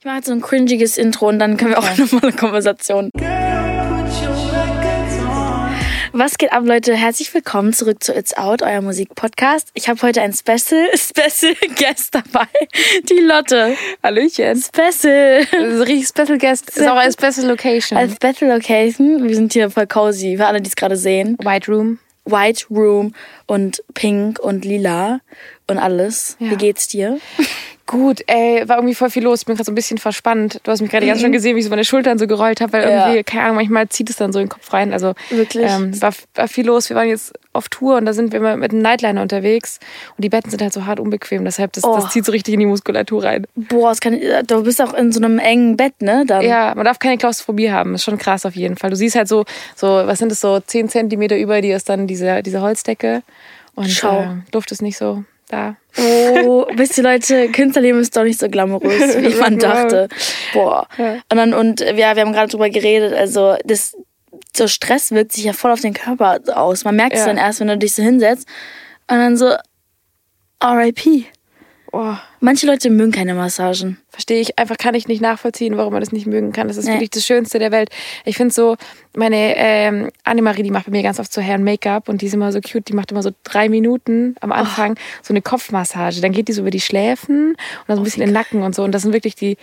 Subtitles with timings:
[0.00, 2.02] Ich mache jetzt so ein cringiges Intro und dann können wir auch okay.
[2.02, 3.10] nochmal eine Konversation.
[6.12, 6.94] Was geht ab, Leute?
[6.94, 9.70] Herzlich willkommen zurück zu It's Out, euer Musikpodcast.
[9.74, 12.46] Ich habe heute ein Special, Special Guest dabei,
[13.10, 13.74] die Lotte.
[14.00, 14.62] Hallöchen.
[14.62, 15.44] Special.
[15.82, 16.70] Richtig Special Guest.
[16.76, 17.98] Ist auch eine Special Location.
[17.98, 19.26] Als Special Location.
[19.26, 21.36] Wir sind hier voll cozy, für alle, die es gerade sehen.
[21.42, 21.98] White Room.
[22.24, 23.14] White Room
[23.46, 25.18] und Pink und Lila
[25.66, 26.36] und alles.
[26.38, 26.52] Ja.
[26.52, 27.18] Wie geht's dir?
[27.88, 29.40] Gut, ey, war irgendwie voll viel los.
[29.40, 30.60] Ich bin gerade so ein bisschen verspannt.
[30.62, 31.08] Du hast mich gerade mhm.
[31.08, 33.22] ganz schön gesehen, wie ich so meine Schultern so gerollt habe, weil irgendwie, ja.
[33.22, 34.92] keine Ahnung, manchmal zieht es dann so in den Kopf rein.
[34.92, 36.90] Also wirklich ähm, war, war viel los.
[36.90, 39.80] Wir waren jetzt auf Tour und da sind wir mit einem Nightliner unterwegs
[40.18, 41.46] und die Betten sind halt so hart unbequem.
[41.46, 41.94] Deshalb, das, oh.
[41.94, 43.46] das zieht so richtig in die Muskulatur rein.
[43.56, 46.24] Boah, das kann, du bist auch in so einem engen Bett, ne?
[46.26, 46.42] Dann.
[46.42, 47.94] Ja, man darf keine Klaustrophobie haben.
[47.94, 48.90] Ist schon krass auf jeden Fall.
[48.90, 52.06] Du siehst halt so, so was sind das so, 10 Zentimeter über dir ist dann
[52.06, 53.22] diese, diese Holzdecke.
[53.74, 54.20] Und Schau.
[54.20, 55.76] Äh, Luft ist nicht so da.
[55.98, 60.08] Oh, wisst ihr Leute, Künstlerleben ist doch nicht so glamourös, wie man dachte.
[60.52, 60.86] Boah.
[60.96, 61.14] Ja.
[61.30, 63.96] Und dann, und ja, wir haben gerade drüber geredet, also das,
[64.54, 66.84] so Stress wirkt sich ja voll auf den Körper aus.
[66.84, 68.48] Man merkt es dann erst, wenn du dich so hinsetzt
[69.08, 69.54] und dann so
[70.62, 71.26] RIP.
[71.92, 72.14] Oh.
[72.40, 73.98] Manche Leute mögen keine Massagen.
[74.10, 74.58] Verstehe ich.
[74.58, 76.68] Einfach kann ich nicht nachvollziehen, warum man das nicht mögen kann.
[76.68, 76.92] Das ist nee.
[76.92, 77.90] wirklich das Schönste der Welt.
[78.24, 78.76] Ich finde so,
[79.16, 82.26] meine ähm, Annemarie, die macht bei mir ganz oft so Hair und Make-up und die
[82.26, 82.88] ist immer so cute.
[82.88, 85.20] Die macht immer so drei Minuten am Anfang oh.
[85.22, 86.20] so eine Kopfmassage.
[86.20, 88.34] Dann geht die so über die Schläfen und dann so ein bisschen oh, in den
[88.34, 88.82] Nacken und so.
[88.84, 89.56] Und das sind wirklich die,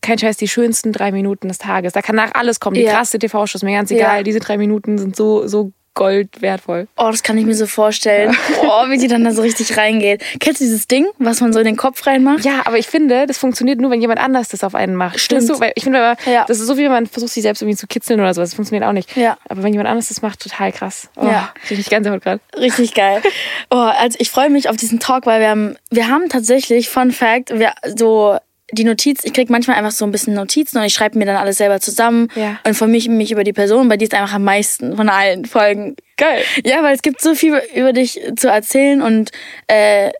[0.00, 1.92] kein Scheiß, die schönsten drei Minuten des Tages.
[1.92, 2.74] Da kann nach alles kommen.
[2.74, 2.92] Die ja.
[2.92, 4.18] krasse TV-Shows, mir ganz egal.
[4.18, 4.22] Ja.
[4.22, 6.86] Diese drei Minuten sind so, so Gold wertvoll.
[6.96, 8.34] Oh, das kann ich mir so vorstellen.
[8.70, 10.22] Oh, wie die dann da so richtig reingeht.
[10.40, 12.44] Kennst du dieses Ding, was man so in den Kopf reinmacht?
[12.44, 15.18] Ja, aber ich finde, das funktioniert nur, wenn jemand anders das auf einen macht.
[15.18, 15.48] Stimmt.
[15.48, 15.58] Du?
[15.58, 16.44] Weil ich finde, ja.
[16.46, 18.50] das ist so, wie man versucht, sich selbst irgendwie zu kitzeln oder sowas.
[18.50, 19.16] Das funktioniert auch nicht.
[19.16, 19.38] Ja.
[19.48, 21.08] Aber wenn jemand anders das macht, total krass.
[21.16, 21.52] Oh, ja.
[21.70, 22.40] Ich ganz gerade.
[22.56, 23.22] Richtig geil.
[23.70, 27.12] Oh, also ich freue mich auf diesen Talk, weil wir haben, wir haben tatsächlich, Fun
[27.12, 28.38] Fact, wir so
[28.72, 31.36] die Notiz, ich krieg manchmal einfach so ein bisschen Notizen und ich schreibe mir dann
[31.36, 32.58] alles selber zusammen ja.
[32.64, 33.88] und informiere mich, mich über die Person.
[33.88, 35.96] Bei dir ist einfach am meisten von allen Folgen.
[36.16, 36.42] Geil.
[36.64, 39.30] Ja, weil es gibt so viel über dich zu erzählen und
[39.68, 40.10] äh,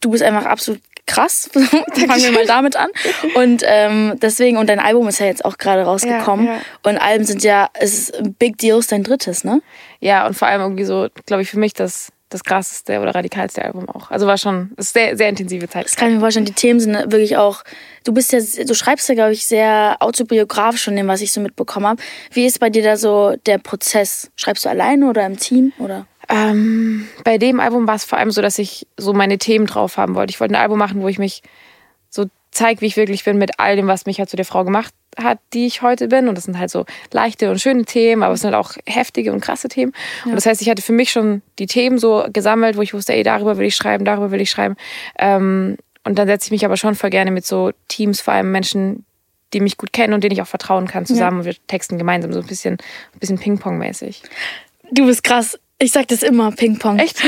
[0.00, 1.50] du bist einfach absolut krass.
[1.52, 2.90] Fangen wir mal damit an.
[3.34, 6.46] Und ähm, deswegen, und dein Album ist ja jetzt auch gerade rausgekommen.
[6.46, 6.60] Ja, ja.
[6.82, 9.60] Und Alben sind ja, es ist Big Deal, ist dein drittes, ne?
[10.00, 13.64] Ja, und vor allem irgendwie so, glaube ich, für mich das das krasseste oder radikalste
[13.64, 14.10] Album auch.
[14.10, 15.84] Also war schon ist sehr, sehr intensive Zeit.
[15.84, 16.46] Das kann ich mir vorstellen.
[16.46, 17.62] Die Themen sind wirklich auch.
[18.04, 21.40] Du bist ja, du schreibst ja, glaube ich, sehr autobiografisch von dem, was ich so
[21.40, 22.02] mitbekommen habe.
[22.32, 24.30] Wie ist bei dir da so der Prozess?
[24.36, 26.06] Schreibst du alleine oder im Team oder?
[26.28, 29.96] Ähm, bei dem Album war es vor allem so, dass ich so meine Themen drauf
[29.96, 30.30] haben wollte.
[30.30, 31.42] Ich wollte ein Album machen, wo ich mich
[32.08, 34.64] so zeige, wie ich wirklich bin mit all dem, was mich halt zu der Frau
[34.64, 36.28] gemacht hat, die ich heute bin.
[36.28, 39.32] Und das sind halt so leichte und schöne Themen, aber es sind halt auch heftige
[39.32, 39.92] und krasse Themen.
[40.24, 40.30] Ja.
[40.30, 43.12] Und das heißt, ich hatte für mich schon die Themen so gesammelt, wo ich wusste,
[43.12, 44.76] ey, darüber will ich schreiben, darüber will ich schreiben.
[45.18, 48.50] Ähm, und dann setze ich mich aber schon voll gerne mit so Teams, vor allem
[48.52, 49.04] Menschen,
[49.52, 51.38] die mich gut kennen und denen ich auch vertrauen kann, zusammen.
[51.38, 51.40] Ja.
[51.40, 54.22] Und wir texten gemeinsam so ein bisschen, ein bisschen Ping-Pong-mäßig.
[54.92, 55.58] Du bist krass.
[55.78, 56.98] Ich sag das immer, Ping-Pong.
[56.98, 57.22] Echt?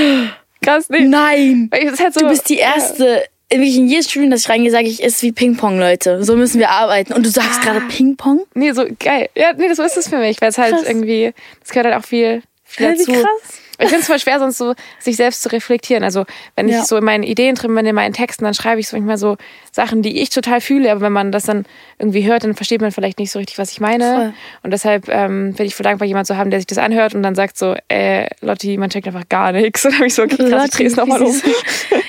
[0.63, 1.01] Krass, nee.
[1.01, 1.71] Nein.
[1.73, 3.25] Halt so, du bist die erste
[3.59, 6.25] wirklich in jedes Studium, das ich reingehe, sage ich, ist wie Ping-Pong, Leute.
[6.25, 7.13] So müssen wir arbeiten.
[7.13, 7.65] Und du sagst ah.
[7.65, 8.47] gerade Ping-Pong?
[8.55, 9.29] Nee, so geil.
[9.35, 10.85] Ja, nee, das ist es für mich, weil es halt krass.
[10.87, 13.13] irgendwie, das gehört halt auch viel, viel dazu.
[13.13, 13.62] Krass.
[13.83, 16.05] Ich finde es voll schwer, sonst so sich selbst zu reflektieren.
[16.05, 16.25] Also
[16.57, 16.81] wenn ja.
[16.81, 19.19] ich so in meinen Ideen drin bin, in meinen Texten, dann schreibe ich so manchmal
[19.19, 19.37] so
[19.71, 20.91] Sachen, die ich total fühle.
[20.91, 21.65] Aber wenn man das dann
[21.99, 24.15] irgendwie hört, dann versteht man vielleicht nicht so richtig, was ich meine.
[24.15, 24.35] Voll.
[24.63, 27.23] Und deshalb ähm, bin ich voll dankbar, jemand zu haben, der sich das anhört und
[27.23, 29.85] dann sagt so, äh, Lotti, man checkt einfach gar nichts.
[29.93, 31.35] Und dann habe ich so, okay, krass, ich drehe es nochmal um.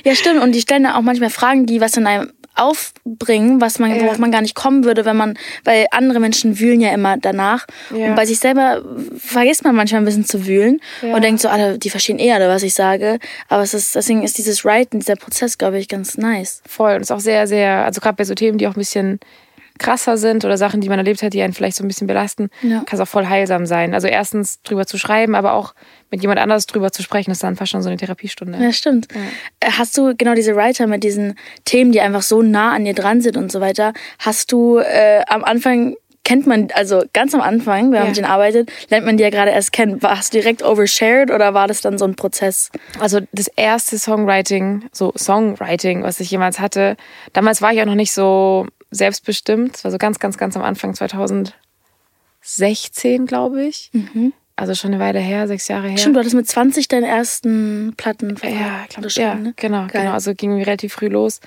[0.06, 0.41] Ja, stimmt.
[0.41, 4.03] Und die stellen da auch manchmal Fragen, die was in einem aufbringen, was man, ja.
[4.03, 7.66] worauf man gar nicht kommen würde, wenn man, weil andere Menschen wühlen ja immer danach.
[7.95, 8.07] Ja.
[8.07, 8.83] Und bei sich selber
[9.17, 11.16] vergisst man manchmal ein bisschen zu wühlen ja.
[11.16, 11.47] und denkt so,
[11.78, 13.19] die verstehen eher, was ich sage.
[13.47, 16.62] Aber es ist, deswegen ist dieses Writen, dieser Prozess, glaube ich, ganz nice.
[16.68, 16.96] Voll.
[16.96, 19.19] Und es ist auch sehr, sehr, also gerade bei so Themen, die auch ein bisschen
[19.79, 22.50] krasser sind oder Sachen, die man erlebt hat, die einen vielleicht so ein bisschen belasten,
[22.62, 22.84] ja.
[22.85, 23.94] kann es auch voll heilsam sein.
[23.94, 25.74] Also erstens drüber zu schreiben, aber auch
[26.12, 28.59] mit jemand anders drüber zu sprechen, ist dann fast schon so eine Therapiestunde.
[28.62, 29.07] Ja, stimmt.
[29.13, 29.68] Ja.
[29.68, 31.35] Äh, hast du genau diese Writer mit diesen
[31.66, 35.24] Themen, die einfach so nah an dir dran sind und so weiter, hast du äh,
[35.28, 38.07] am Anfang kennt man, also ganz am Anfang, wenn man ja.
[38.07, 40.01] mit denen arbeitet, lernt man die ja gerade erst kennen.
[40.01, 42.71] Warst du direkt overshared oder war das dann so ein Prozess?
[42.99, 46.95] Also das erste Songwriting, so Songwriting, was ich jemals hatte,
[47.33, 49.75] damals war ich auch noch nicht so selbstbestimmt.
[49.75, 53.89] Das war so ganz, ganz, ganz am Anfang 2016, glaube ich.
[53.91, 54.33] Mhm.
[54.55, 55.97] Also schon eine Weile her, sechs Jahre her.
[55.97, 59.53] Stimmt, du hattest mit 20 deine ersten Platten Ja, glaub, ja ne?
[59.55, 60.03] genau, Geil.
[60.03, 60.13] genau.
[60.13, 61.39] Also ging relativ früh los.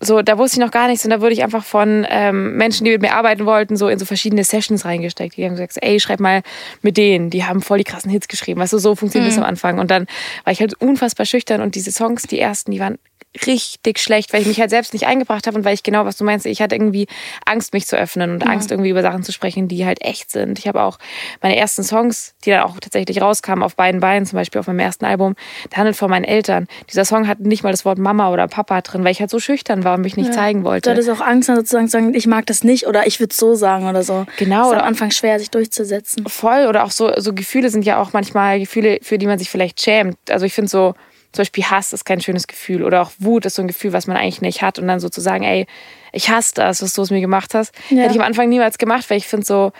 [0.00, 2.84] So, da wusste ich noch gar nichts und da wurde ich einfach von ähm, Menschen,
[2.84, 5.36] die mit mir arbeiten wollten, so in so verschiedene Sessions reingesteckt.
[5.36, 6.42] Die haben gesagt, ey, schreib mal
[6.82, 8.60] mit denen, die haben voll die krassen Hits geschrieben.
[8.60, 9.36] Weißt du, so funktioniert mhm.
[9.36, 9.78] das am Anfang.
[9.80, 10.06] Und dann
[10.44, 12.98] war ich halt unfassbar schüchtern und diese Songs, die ersten, die waren
[13.46, 16.16] richtig schlecht, weil ich mich halt selbst nicht eingebracht habe und weil ich genau, was
[16.16, 17.06] du meinst, ich hatte irgendwie
[17.44, 18.50] Angst, mich zu öffnen und ja.
[18.50, 20.58] Angst, irgendwie über Sachen zu sprechen, die halt echt sind.
[20.58, 20.98] Ich habe auch
[21.42, 24.80] meine ersten Songs, die dann auch tatsächlich rauskamen, auf beiden Beinen, zum Beispiel auf meinem
[24.80, 25.34] ersten Album,
[25.70, 26.66] der handelt von meinen Eltern.
[26.90, 29.38] Dieser Song hat nicht mal das Wort Mama oder Papa drin, weil ich halt so
[29.38, 30.34] schüchtern war und mich nicht ja.
[30.34, 30.90] zeigen wollte.
[30.90, 33.36] Du hattest auch Angst, sozusagen zu sagen, ich mag das nicht oder ich würde es
[33.36, 34.26] so sagen oder so.
[34.38, 34.64] Genau.
[34.64, 36.26] Das ist am Anfang schwer, sich durchzusetzen.
[36.26, 36.66] Voll.
[36.68, 39.80] Oder auch so, so Gefühle sind ja auch manchmal Gefühle, für die man sich vielleicht
[39.80, 40.16] schämt.
[40.30, 40.94] Also ich finde so,
[41.32, 44.06] zum Beispiel Hass ist kein schönes Gefühl oder auch Wut ist so ein Gefühl, was
[44.06, 45.66] man eigentlich nicht hat und dann so zu sagen, ey,
[46.12, 48.02] ich hasse das, was du es mir gemacht hast, ja.
[48.02, 49.72] hätte ich am Anfang niemals gemacht, weil ich finde so,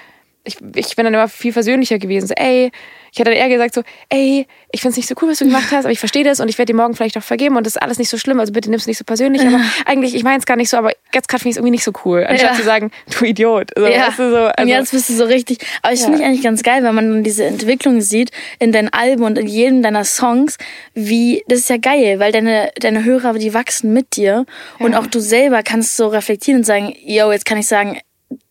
[0.45, 2.27] ich, ich bin dann immer viel versöhnlicher gewesen.
[2.27, 2.71] So, ey,
[3.13, 5.47] ich hätte dann eher gesagt so, ey, ich finde es nicht so cool, was du
[5.47, 7.65] gemacht hast, aber ich verstehe das und ich werde dir morgen vielleicht auch vergeben und
[7.65, 9.43] das ist alles nicht so schlimm, also bitte nimm es nicht so persönlich.
[9.43, 11.71] Aber eigentlich, ich meine es gar nicht so, aber jetzt gerade finde ich es irgendwie
[11.71, 12.25] nicht so cool.
[12.29, 12.57] Anstatt ja.
[12.57, 13.77] zu sagen, du Idiot.
[13.77, 14.09] Also, ja.
[14.09, 15.59] Weißt du, so, also, und jetzt bist du so richtig.
[15.83, 16.07] Aber ich ja.
[16.07, 19.39] finde ich eigentlich ganz geil, wenn man dann diese Entwicklung sieht in deinen Alben und
[19.39, 20.59] in jedem deiner Songs,
[20.95, 24.45] wie, das ist ja geil, weil deine, deine Hörer, die wachsen mit dir
[24.79, 24.85] ja.
[24.85, 27.99] und auch du selber kannst so reflektieren und sagen, yo, jetzt kann ich sagen,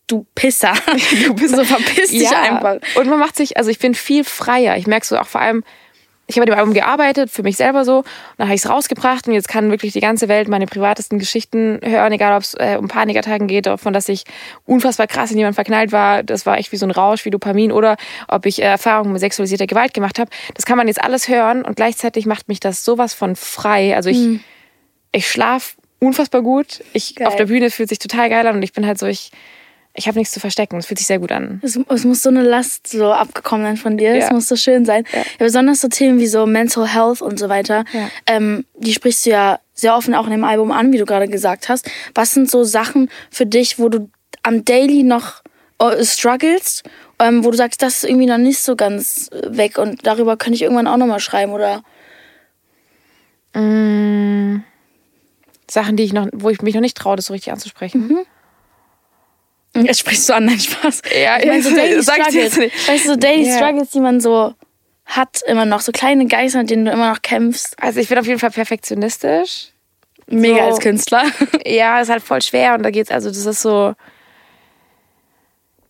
[0.07, 0.73] du Pisser.
[1.25, 2.41] Du bist so verpiss dich ja.
[2.41, 2.77] einfach.
[2.95, 4.77] Und man macht sich, also ich bin viel freier.
[4.77, 5.63] Ich merke so auch vor allem,
[6.29, 7.99] ich habe bei dem Album gearbeitet, für mich selber so.
[7.99, 8.05] Und
[8.37, 11.79] dann habe ich es rausgebracht und jetzt kann wirklich die ganze Welt meine privatesten Geschichten
[11.81, 14.25] hören, egal ob es äh, um Panikattacken geht, von dass ich
[14.65, 16.23] unfassbar krass in jemanden verknallt war.
[16.23, 17.71] Das war echt wie so ein Rausch, wie Dopamin.
[17.71, 17.95] Oder
[18.27, 20.29] ob ich äh, Erfahrungen mit sexualisierter Gewalt gemacht habe.
[20.53, 23.95] Das kann man jetzt alles hören und gleichzeitig macht mich das sowas von frei.
[23.95, 24.41] Also ich, mhm.
[25.13, 26.83] ich schlaf unfassbar gut.
[26.91, 27.27] Ich geil.
[27.27, 29.31] auf der Bühne fühlt sich total geil an und ich bin halt so, ich
[29.97, 30.77] ich habe nichts zu verstecken.
[30.77, 31.59] Es fühlt sich sehr gut an.
[31.63, 34.15] Es, es, muss so eine Last so abgekommen sein von dir.
[34.15, 35.03] Es muss so schön sein.
[35.11, 35.19] Ja.
[35.19, 35.25] ja.
[35.39, 37.83] besonders so Themen wie so Mental Health und so weiter.
[37.91, 38.09] Ja.
[38.27, 41.27] Ähm, die sprichst du ja sehr offen auch in dem Album an, wie du gerade
[41.27, 41.89] gesagt hast.
[42.13, 44.09] Was sind so Sachen für dich, wo du
[44.43, 45.41] am Daily noch
[45.81, 46.83] uh, struggles,
[47.17, 50.37] ähm, wo du sagst, das ist irgendwie noch nicht so ganz äh, weg und darüber
[50.37, 51.81] könnte ich irgendwann auch nochmal schreiben oder?
[53.53, 54.63] Mm,
[55.69, 58.07] Sachen, die ich noch, wo ich mich noch nicht traue, das so richtig anzusprechen.
[58.07, 58.25] Mhm.
[59.85, 61.01] Jetzt sprichst du an, nein Spaß.
[61.21, 62.57] Ja, ich meine, so Daily Struggles.
[62.87, 63.57] Weißt du, so Daily ja.
[63.57, 64.53] Struggles, die man so
[65.05, 65.81] hat, immer noch.
[65.81, 67.75] So kleine Geister, mit denen du immer noch kämpfst.
[67.81, 69.69] Also ich bin auf jeden Fall perfektionistisch.
[70.27, 71.23] Mega so, als Künstler.
[71.65, 73.93] Ja, ist halt voll schwer und da geht's, also das ist so,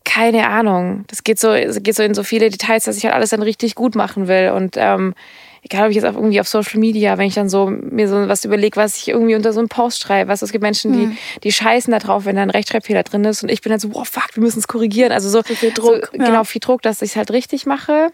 [0.03, 1.05] keine Ahnung.
[1.07, 3.41] Das geht so, das geht so in so viele Details, dass ich halt alles dann
[3.41, 5.13] richtig gut machen will und ähm,
[5.71, 8.27] egal ob ich jetzt auch irgendwie auf Social Media, wenn ich dann so mir so
[8.27, 11.05] was überlege, was ich irgendwie unter so einen Post schreibe, was es gibt Menschen, die
[11.07, 11.17] mhm.
[11.43, 13.93] die scheißen da drauf, wenn da ein Rechtschreibfehler drin ist und ich bin dann so,
[13.93, 15.11] wow, fuck, wir müssen es korrigieren.
[15.11, 16.25] Also so, so viel Druck, so, ja.
[16.25, 18.11] genau viel Druck, dass ich es halt richtig mache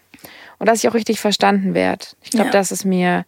[0.58, 2.04] und dass ich auch richtig verstanden werde.
[2.22, 2.52] Ich glaube, ja.
[2.52, 3.24] das ist mir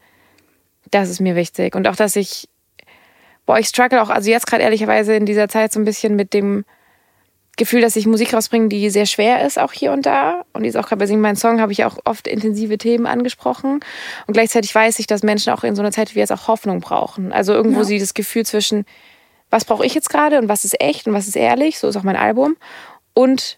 [0.90, 2.48] das ist mir wichtig und auch, dass ich
[3.46, 6.34] boah, ich struggle auch, also jetzt gerade ehrlicherweise in dieser Zeit so ein bisschen mit
[6.34, 6.64] dem
[7.56, 10.44] Gefühl, dass ich Musik rausbringe, die sehr schwer ist, auch hier und da.
[10.52, 13.80] Und jetzt auch gerade bei Sing meinen Song habe ich auch oft intensive Themen angesprochen.
[14.26, 16.80] Und gleichzeitig weiß ich, dass Menschen auch in so einer Zeit wie jetzt auch Hoffnung
[16.80, 17.32] brauchen.
[17.32, 17.84] Also irgendwo ja.
[17.84, 18.84] sie das Gefühl zwischen,
[19.48, 21.96] was brauche ich jetzt gerade und was ist echt und was ist ehrlich, so ist
[21.96, 22.56] auch mein Album.
[23.14, 23.56] Und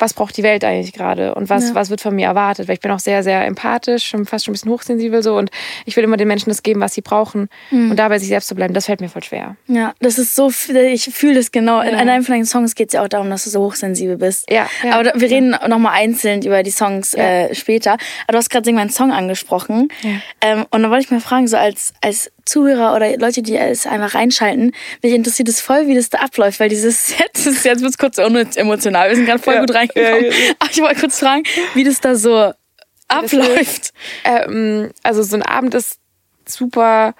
[0.00, 1.74] was braucht die Welt eigentlich gerade und was, ja.
[1.74, 2.68] was wird von mir erwartet.
[2.68, 5.50] Weil ich bin auch sehr, sehr empathisch und fast schon ein bisschen hochsensibel so und
[5.84, 7.90] ich will immer den Menschen das geben, was sie brauchen mhm.
[7.90, 9.56] und dabei sich selbst zu bleiben, das fällt mir voll schwer.
[9.66, 11.82] Ja, das ist so, ich fühle das genau.
[11.82, 11.88] Ja.
[11.88, 14.50] In einem von deinen Songs geht es ja auch darum, dass du so hochsensibel bist.
[14.50, 14.68] Ja.
[14.82, 14.98] ja.
[14.98, 15.68] Aber wir reden ja.
[15.68, 17.92] nochmal einzeln über die Songs äh, später.
[17.92, 19.88] Aber du hast gerade meinen Song angesprochen
[20.40, 23.86] ähm, und da wollte ich mal fragen, so als, als Zuhörer oder Leute, die es
[23.86, 27.82] einfach reinschalten, mich interessiert es voll, wie das da abläuft, weil dieses Set, ist, jetzt
[27.82, 30.24] wird es kurz emotional, wir sind gerade voll ja, gut reingekommen.
[30.24, 32.52] Ja, ja, Aber ich wollte kurz fragen, wie das da so
[33.08, 33.92] abläuft.
[34.24, 35.98] Ähm, also so ein Abend ist
[36.46, 37.14] super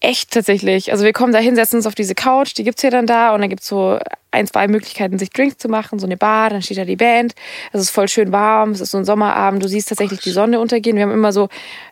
[0.00, 0.92] echt tatsächlich.
[0.92, 3.06] Also wir kommen da hin, setzen uns auf diese Couch, die gibt es ja dann
[3.06, 3.98] da und dann gibt es so
[4.30, 7.34] ein, zwei Möglichkeiten, sich Drinks zu machen, so eine Bar, dann steht da die Band.
[7.72, 10.60] Es ist voll schön warm, es ist so ein Sommerabend, du siehst tatsächlich die Sonne
[10.60, 10.96] untergehen.
[10.96, 11.48] Wir haben immer so.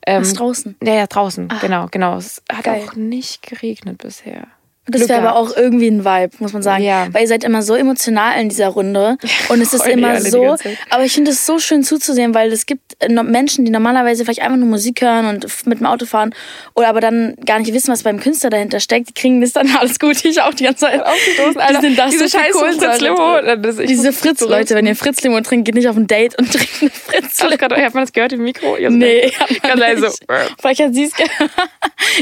[0.06, 0.76] Ähm, Was draußen?
[0.82, 2.16] Ja, ja, draußen, Ach, genau, genau.
[2.18, 2.84] Es hat geil.
[2.86, 4.46] auch nicht geregnet bisher.
[4.88, 6.85] Das wäre aber auch irgendwie ein Vibe, muss man sagen.
[6.85, 7.09] Ja.
[7.12, 9.16] Weil ihr seid immer so emotional in dieser Runde.
[9.49, 10.57] Und es ist immer so.
[10.90, 14.43] Aber ich finde es so schön zuzusehen, weil es gibt äh, Menschen, die normalerweise vielleicht
[14.43, 16.35] einfach nur Musik hören und mit dem Auto fahren
[16.75, 19.09] oder aber dann gar nicht wissen, was beim Künstler dahinter steckt.
[19.09, 20.25] Die kriegen das dann alles gut.
[20.25, 21.61] Ich auch die ganze Zeit aufgestoßen.
[21.61, 23.87] Alter, die sind das diese so scheiß Fritz-Limo.
[23.87, 27.76] Diese Fritz-Leute, wenn ihr Fritz-Limo trinkt, geht nicht auf ein Date und trinkt eine Fritz-Limo.
[27.76, 28.76] Hat man das gehört im Mikro?
[28.88, 30.12] Nee, ganz leise.
[30.61, 31.33] Vielleicht hat sie es gehört.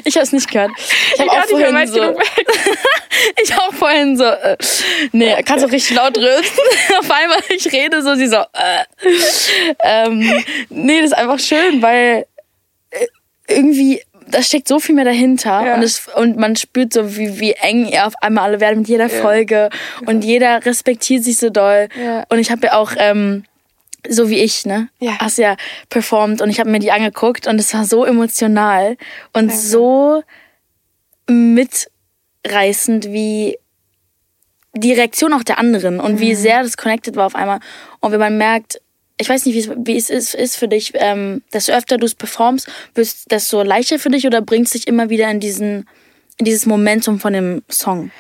[0.04, 0.71] Ich habe es nicht gehört.
[1.14, 2.16] Ich habe auch vorhin so...
[3.42, 4.56] ich auch vorhin so, äh,
[5.12, 6.64] nee, kannst du richtig laut rülpsen.
[6.99, 8.84] Auf einmal, ich rede so, sie so, äh.
[9.82, 12.26] Ähm, nee, das ist einfach schön, weil
[12.90, 13.06] äh,
[13.49, 15.75] irgendwie, da steckt so viel mehr dahinter ja.
[15.75, 18.88] und, es, und man spürt so, wie, wie eng ihr auf einmal alle werden mit
[18.88, 19.68] jeder Folge
[20.00, 20.08] ja.
[20.08, 21.88] und jeder respektiert sich so doll.
[22.02, 22.25] Ja.
[22.28, 23.44] Und ich habe ja auch, ähm,
[24.08, 24.88] so wie ich, ne?
[24.99, 25.18] Ja.
[25.18, 25.56] Hast ja
[25.88, 28.96] performt und ich habe mir die angeguckt und es war so emotional
[29.32, 30.23] und so
[32.44, 33.58] mitreißend, wie
[34.76, 36.20] die Reaktion auch der anderen und mhm.
[36.20, 37.60] wie sehr das connected war auf einmal.
[38.00, 38.80] Und wenn man merkt,
[39.18, 42.68] ich weiß nicht, wie es ist, ist für dich, ähm, desto öfter du es performst,
[42.94, 45.88] bist desto leichter für dich oder bringst dich immer wieder in diesen,
[46.38, 48.10] in dieses Momentum von dem Song?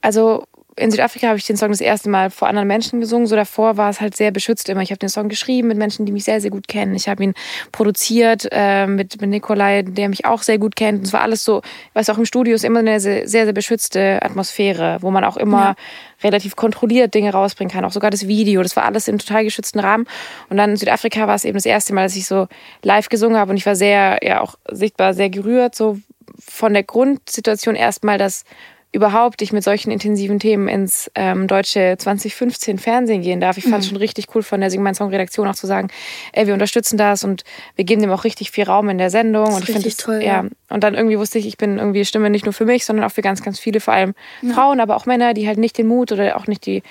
[0.00, 0.44] Also
[0.76, 3.26] in Südafrika habe ich den Song das erste Mal vor anderen Menschen gesungen.
[3.26, 4.82] So davor war es halt sehr beschützt immer.
[4.82, 6.94] Ich habe den Song geschrieben mit Menschen, die mich sehr, sehr gut kennen.
[6.94, 7.34] Ich habe ihn
[7.72, 11.00] produziert äh, mit, mit Nikolai, der mich auch sehr gut kennt.
[11.00, 11.62] Und es war alles so,
[11.92, 15.36] was auch im Studio ist, immer eine sehr, sehr, sehr beschützte Atmosphäre, wo man auch
[15.36, 15.74] immer ja.
[16.22, 17.84] relativ kontrolliert Dinge rausbringen kann.
[17.84, 18.62] Auch sogar das Video.
[18.62, 20.06] Das war alles im total geschützten Rahmen.
[20.48, 22.46] Und dann in Südafrika war es eben das erste Mal, dass ich so
[22.82, 23.50] live gesungen habe.
[23.50, 25.98] Und ich war sehr, ja auch sichtbar sehr gerührt, so
[26.38, 28.44] von der Grundsituation erstmal, dass
[28.92, 33.56] überhaupt ich mit solchen intensiven Themen ins ähm, deutsche 2015 Fernsehen gehen darf.
[33.56, 33.90] Ich fand es mhm.
[33.90, 35.88] schon richtig cool von der Sing Song Redaktion auch zu sagen,
[36.32, 37.44] ey, wir unterstützen das und
[37.76, 39.46] wir geben dem auch richtig viel Raum in der Sendung.
[39.46, 40.20] Das und ich finde es toll.
[40.20, 40.42] Ja.
[40.42, 40.44] ja.
[40.68, 43.12] Und dann irgendwie wusste ich, ich bin irgendwie Stimme nicht nur für mich, sondern auch
[43.12, 44.54] für ganz, ganz viele, vor allem ja.
[44.54, 46.82] Frauen, aber auch Männer, die halt nicht den Mut oder auch nicht die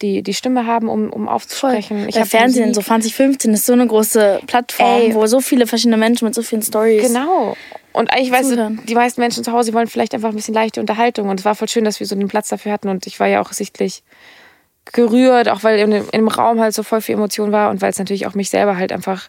[0.00, 2.00] die, die Stimme haben, um, um aufzusprechen.
[2.00, 2.08] Voll.
[2.08, 2.82] Ich Bei Fernsehen, Musik.
[2.82, 5.14] so 2015 ist so eine große Plattform, Ey.
[5.14, 7.06] wo so viele verschiedene Menschen mit so vielen Stories.
[7.06, 7.56] Genau.
[7.92, 10.80] Und eigentlich, weißt du, die meisten Menschen zu Hause wollen vielleicht einfach ein bisschen leichte
[10.80, 11.28] Unterhaltung.
[11.28, 12.88] Und es war voll schön, dass wir so den Platz dafür hatten.
[12.88, 14.02] Und ich war ja auch sichtlich
[14.90, 17.98] gerührt, auch weil in dem Raum halt so voll viel Emotion war und weil es
[17.98, 19.28] natürlich auch mich selber halt einfach,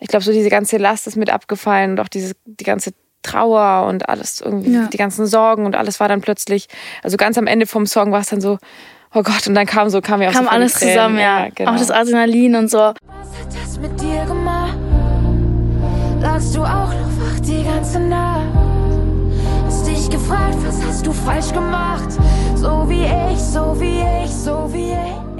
[0.00, 3.86] ich glaube, so diese ganze Last ist mit abgefallen und auch diese, die ganze Trauer
[3.86, 4.88] und alles irgendwie, ja.
[4.88, 6.66] die ganzen Sorgen und alles war dann plötzlich,
[7.02, 8.58] also ganz am Ende vom Song war es dann so,
[9.14, 11.44] oh Gott, und dann kam so, kam ja auch kam so alles zusammen, ja.
[11.44, 11.72] ja genau.
[11.72, 12.78] Auch das Adrenalin und so.
[12.78, 14.81] Was hat das mit dir gemacht?
[16.22, 18.46] Lagst du auch noch wach die ganze Nacht?
[19.66, 22.10] Hast dich gefragt, was hast du falsch gemacht?
[22.54, 25.31] So wie ich, so wie ich, so wie ich.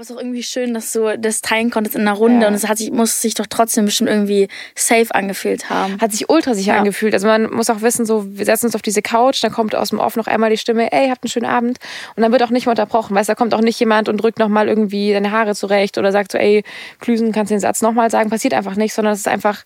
[0.00, 2.48] Aber es ist auch irgendwie schön, dass du das teilen konntest in einer Runde ja.
[2.48, 6.00] und es hat sich, muss sich doch trotzdem bestimmt irgendwie safe angefühlt haben.
[6.00, 6.78] Hat sich ultra sicher ja.
[6.78, 7.12] angefühlt.
[7.12, 9.90] Also man muss auch wissen, so, wir setzen uns auf diese Couch, dann kommt aus
[9.90, 11.76] dem Off noch einmal die Stimme, ey, habt einen schönen Abend.
[12.16, 14.38] Und dann wird auch nicht mehr unterbrochen, weißt da kommt auch nicht jemand und drückt
[14.38, 16.64] nochmal irgendwie deine Haare zurecht oder sagt so, ey,
[17.00, 18.30] Klüsen, kannst du den Satz nochmal sagen.
[18.30, 19.64] Passiert einfach nicht, sondern es ist einfach,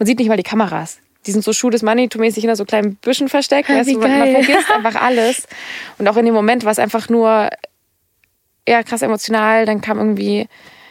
[0.00, 2.96] man sieht nicht mal die Kameras die sind so Schuh des Money-mäßig in so kleinen
[2.96, 3.68] Büschen versteckt.
[3.68, 5.46] Weißt du, man, man vergisst einfach alles.
[5.98, 7.50] Und auch in dem Moment war es einfach nur
[8.70, 9.66] ja, krass emotional.
[9.66, 10.46] Dann kam irgendwie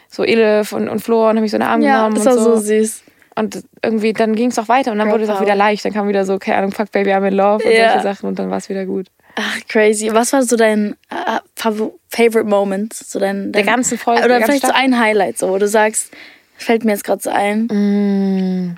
[0.09, 2.15] so Elif und, und Flor und habe mich so in den Arm ja, genommen.
[2.15, 2.55] Das war so.
[2.55, 3.03] so süß.
[3.35, 5.85] Und irgendwie, dann ging es auch weiter und dann Girl wurde es auch wieder leicht.
[5.85, 7.91] Dann kam wieder so, keine Ahnung, fuck baby, I'm in love und ja.
[7.91, 9.07] solche Sachen und dann war es wieder gut.
[9.35, 10.09] Ach, crazy.
[10.11, 12.93] Was war so dein uh, Favorite Moment?
[12.93, 14.25] So dein, dein, Der ganze Folge.
[14.25, 16.11] Oder vielleicht so ein Highlight, so, wo du sagst,
[16.57, 17.67] fällt mir jetzt gerade so ein.
[17.67, 18.77] Mm.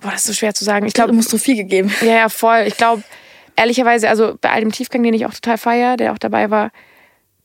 [0.00, 0.86] Boah, das ist so schwer zu sagen.
[0.86, 1.90] Ich glaube, du musst so viel gegeben.
[2.02, 2.64] Ja, ja, voll.
[2.66, 3.02] Ich glaube,
[3.56, 6.70] ehrlicherweise, also bei all dem Tiefgang, den ich auch total feier, der auch dabei war,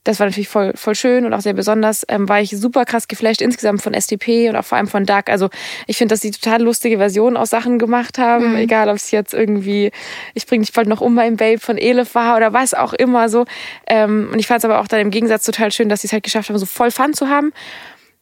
[0.04, 3.08] das war natürlich voll, voll schön und auch sehr besonders, ähm, war ich super krass
[3.08, 5.28] geflasht insgesamt von STP und auch vor allem von Duck.
[5.28, 5.48] Also
[5.86, 8.56] ich finde, dass die total lustige Versionen aus Sachen gemacht haben, mhm.
[8.56, 9.90] egal ob es jetzt irgendwie,
[10.34, 13.28] ich bring dich bald noch um beim Babe von Elif war oder was auch immer
[13.30, 13.46] so.
[13.86, 16.12] Ähm, und ich fand es aber auch dann im Gegensatz total schön, dass sie es
[16.12, 17.52] halt geschafft haben, so voll Fun zu haben.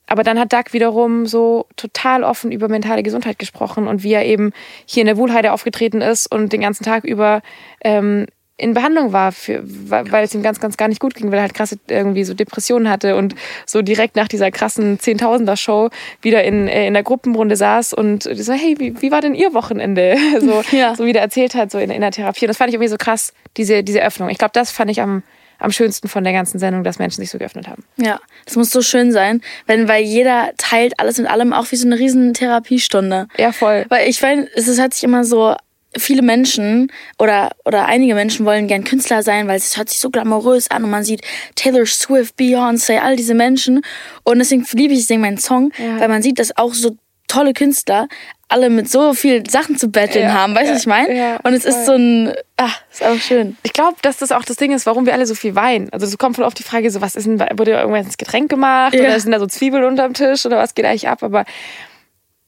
[0.06, 4.24] Aber dann hat Doug wiederum so total offen über mentale Gesundheit gesprochen und wie er
[4.24, 4.52] eben
[4.84, 7.40] hier in der Wohlheide aufgetreten ist und den ganzen Tag über
[7.82, 11.38] ähm, in Behandlung war, für, weil es ihm ganz, ganz gar nicht gut ging, weil
[11.38, 13.34] er halt krasse irgendwie so Depressionen hatte und
[13.66, 15.90] so direkt nach dieser krassen Zehntausender-Show
[16.20, 19.54] wieder in, äh, in der Gruppenrunde saß und so, hey, wie, wie war denn Ihr
[19.54, 20.16] Wochenende?
[20.42, 20.94] So, ja.
[20.96, 22.46] so wie der erzählt hat, so in, in der Therapie.
[22.46, 24.28] Und das fand ich irgendwie so krass, diese, diese Öffnung.
[24.28, 25.22] Ich glaube, das fand ich am,
[25.58, 27.84] am schönsten von der ganzen Sendung, dass Menschen sich so geöffnet haben.
[27.96, 31.76] Ja, das muss so schön sein, wenn, weil jeder teilt alles mit allem, auch wie
[31.76, 33.28] so eine riesen Therapiestunde.
[33.36, 33.84] Ja, voll.
[33.88, 35.54] Weil ich meine, es hört sich immer so
[35.96, 40.10] viele Menschen oder, oder einige Menschen wollen gern Künstler sein, weil es hört sich so
[40.10, 41.22] glamourös an und man sieht
[41.54, 43.82] Taylor Swift, Beyoncé, all diese Menschen.
[44.24, 46.00] Und deswegen liebe ich meinen Song, ja.
[46.00, 46.96] weil man sieht, dass auch so
[47.28, 48.08] tolle Künstler
[48.48, 51.16] alle mit so viel Sachen zu betteln ja, haben, weißt du, ja, was ich meine?
[51.16, 51.72] Ja, und es voll.
[51.72, 53.56] ist so ein, ach, ist auch schön.
[53.62, 55.88] Ich glaube, dass das auch das Ding ist, warum wir alle so viel weinen.
[55.90, 58.50] Also es kommt voll oft die Frage, so was ist denn, wurde irgendwas ins Getränk
[58.50, 61.22] gemacht oder sind da so Zwiebeln unterm Tisch oder was geht eigentlich ab?
[61.22, 61.46] Aber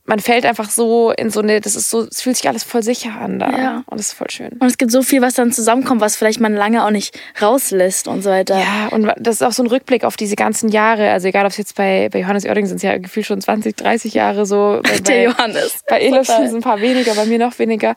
[0.06, 2.82] man fällt einfach so in so eine, das ist so, es fühlt sich alles voll
[2.82, 3.50] sicher an da.
[3.50, 3.84] Ja.
[3.86, 4.50] Und das ist voll schön.
[4.58, 8.06] Und es gibt so viel, was dann zusammenkommt, was vielleicht man lange auch nicht rauslässt
[8.06, 8.58] und so weiter.
[8.58, 11.10] Ja, und das ist auch so ein Rückblick auf diese ganzen Jahre.
[11.10, 13.76] Also egal, ob es jetzt bei, bei Johannes Oerding sind es ja gefühlt schon 20,
[13.76, 14.80] 30 Jahre so.
[14.82, 15.82] Bei, Der Johannes.
[15.88, 17.94] Bei Elif sind es ein paar weniger, bei mir noch weniger.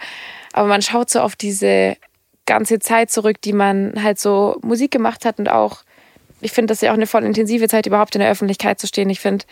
[0.54, 1.98] Aber man schaut so auf diese
[2.46, 5.84] ganze Zeit zurück, die man halt so Musik gemacht hat und auch,
[6.40, 8.88] ich finde, das ist ja auch eine voll intensive Zeit, überhaupt in der Öffentlichkeit zu
[8.88, 9.10] stehen.
[9.10, 9.44] Ich finde,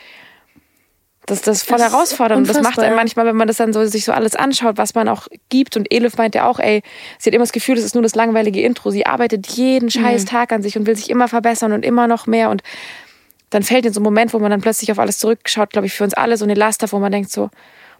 [1.25, 2.47] das, das ist voll das herausfordernd.
[2.47, 5.07] das macht einem manchmal, wenn man das dann so, sich so alles anschaut, was man
[5.09, 5.75] auch gibt.
[5.75, 6.83] Und Elif meint ja auch, ey,
[7.17, 8.91] sie hat immer das Gefühl, das ist nur das langweilige Intro.
[8.91, 10.27] Sie arbeitet jeden scheiß mhm.
[10.27, 12.49] Tag an sich und will sich immer verbessern und immer noch mehr.
[12.49, 12.61] Und
[13.49, 15.93] dann fällt in so ein Moment, wo man dann plötzlich auf alles zurückschaut, glaube ich,
[15.93, 17.49] für uns alle so eine Last auf, wo man denkt so,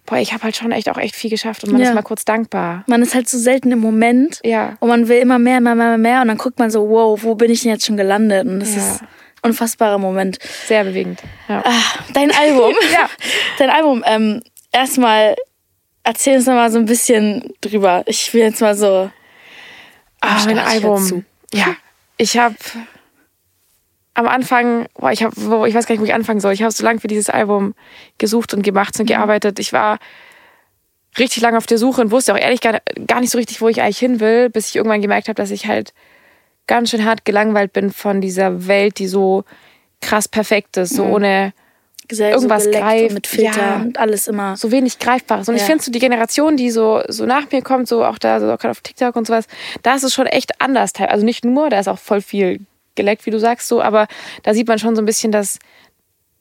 [0.06, 1.90] boah, ich habe halt schon echt auch echt viel geschafft und man Ja.
[1.90, 2.84] ist mal kurz dankbar.
[2.86, 4.40] Man ist halt so selten im Moment.
[4.44, 4.78] Ja.
[4.80, 6.22] Und man will immer mehr, mehr, mehr, mehr.
[6.22, 8.46] Und dann guckt man so, wow, wo bin ich denn jetzt schon gelandet?
[8.46, 8.82] Und das Ja.
[8.82, 9.00] ist
[9.46, 10.40] unfassbarer Moment.
[10.68, 11.22] Sehr bewegend.
[11.48, 11.64] Ja.
[11.66, 11.82] Ah,
[12.14, 12.74] dein Album.
[12.92, 13.10] Ja.
[13.58, 14.04] Dein Album.
[14.06, 15.36] Ähm, erstmal
[16.04, 18.04] erzähl uns noch mal so ein bisschen drüber.
[18.08, 19.10] Ich will jetzt mal so.
[20.22, 21.24] Ah, mein Album.
[21.54, 21.76] Ja,
[22.18, 22.56] ich habe
[24.16, 25.36] am Anfang, boah, ich habe,
[25.68, 26.54] ich weiß gar nicht, wo ich anfangen soll.
[26.54, 27.76] Ich habe so lange für dieses Album
[28.18, 29.02] gesucht und gemacht Mhm.
[29.02, 29.60] und gearbeitet.
[29.60, 30.00] Ich war
[31.20, 33.68] richtig lange auf der Suche und wusste auch ehrlich gar, gar nicht so richtig, wo
[33.68, 35.94] ich eigentlich hin will, bis ich irgendwann gemerkt habe, dass ich halt
[36.68, 39.44] ganz schön hart gelangweilt bin von dieser Welt, die so
[40.02, 41.54] krass perfekt ist, so ohne
[42.12, 43.76] Sehr Irgendwas so greift, und mit Filter ja.
[43.78, 44.56] und alles immer.
[44.58, 45.50] so wenig Greifbares.
[45.50, 45.68] Und ich Ja.
[45.68, 48.70] finde so die Generation, die so, so nach mir kommt, so auch da, so gerade
[48.70, 49.46] auf TikTok und sowas,
[49.82, 50.94] da ist es schon echt anders.
[50.94, 52.60] teil- Also nicht nur, da ist auch voll viel
[52.94, 54.08] geleckt, wie du sagst, so, aber
[54.44, 55.58] da sieht man schon so ein bisschen, dass,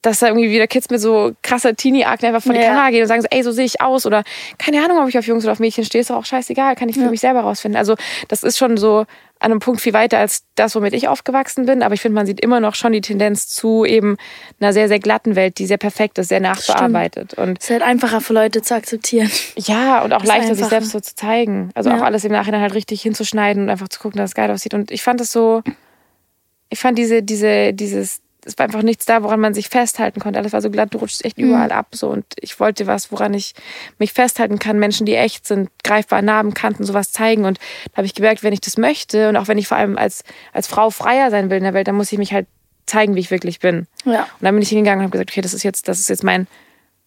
[0.05, 2.67] dass da irgendwie wieder Kids mit so krasser Teenie-Akne einfach vor die Ja.
[2.67, 4.23] Kamera gehen und sagen so, ey, so sehe ich aus oder
[4.57, 6.89] keine Ahnung, ob ich auf Jungs oder auf Mädchen stehe, ist doch auch scheißegal, kann
[6.89, 7.77] ich für mich selber rausfinden.
[7.77, 7.95] Also
[8.27, 9.05] das ist schon so
[9.39, 12.25] an einem Punkt viel weiter als das, womit ich aufgewachsen bin, aber ich finde, man
[12.25, 14.15] sieht immer noch schon die Tendenz zu eben
[14.59, 17.81] einer sehr, sehr glatten Welt, die sehr perfekt ist, sehr nachbearbeitet und Es ist halt
[17.81, 19.29] einfacher für Leute zu akzeptieren.
[19.57, 21.69] ja, und auch ist leichter, sich selbst so zu zeigen.
[21.75, 21.97] Also Ja.
[21.97, 24.73] auch alles im Nachhinein halt richtig hinzuschneiden und einfach zu gucken, dass es geil aussieht.
[24.73, 25.61] Und ich fand es so,
[26.69, 30.39] ich fand diese, diese, dieses, es war einfach nichts da, woran man sich festhalten konnte.
[30.39, 31.45] Alles war so glatt, du rutschst echt Mhm.
[31.45, 31.87] überall ab.
[31.93, 32.09] So.
[32.09, 33.53] Und ich wollte was, woran ich
[33.97, 34.79] mich festhalten kann.
[34.79, 37.45] Menschen, die echt sind, greifbar Narben, Kanten, sowas zeigen.
[37.45, 37.57] Und
[37.91, 40.23] da habe ich gemerkt, wenn ich das möchte und auch wenn ich vor allem als,
[40.53, 42.47] als Frau freier sein will in der Welt, dann muss ich mich halt
[42.85, 43.87] zeigen, wie ich wirklich bin.
[44.05, 44.21] Ja.
[44.23, 46.23] Und dann bin ich hingegangen und habe gesagt, okay, das ist jetzt, das ist jetzt
[46.23, 46.47] mein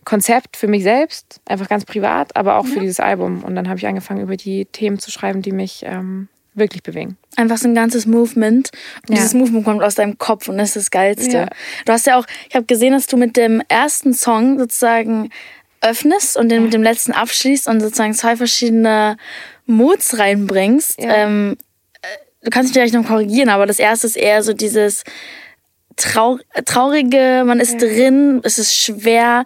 [0.05, 3.45] Konzept für mich selbst, einfach ganz privat, aber auch für dieses Album.
[3.45, 6.29] Und dann habe ich angefangen, über die Themen zu schreiben, die mich ähm,
[6.59, 7.17] wirklich bewegen.
[7.37, 8.71] Einfach so ein ganzes Movement.
[9.03, 9.17] Und Ja.
[9.17, 11.37] dieses Movement kommt aus deinem Kopf und das ist das Geilste.
[11.37, 11.49] Ja.
[11.85, 15.31] Du hast ja auch, ich habe gesehen, dass du mit dem ersten Song sozusagen
[15.81, 19.17] öffnest und den mit dem letzten abschließt und sozusagen zwei verschiedene
[19.67, 20.99] Moods reinbringst.
[21.01, 21.15] Ja.
[21.15, 21.57] Ähm,
[22.03, 22.07] äh,
[22.43, 25.05] du kannst mich vielleicht noch korrigieren, aber das erste ist eher so dieses
[25.97, 29.45] Trau traurige, man ist drin, es ist schwer.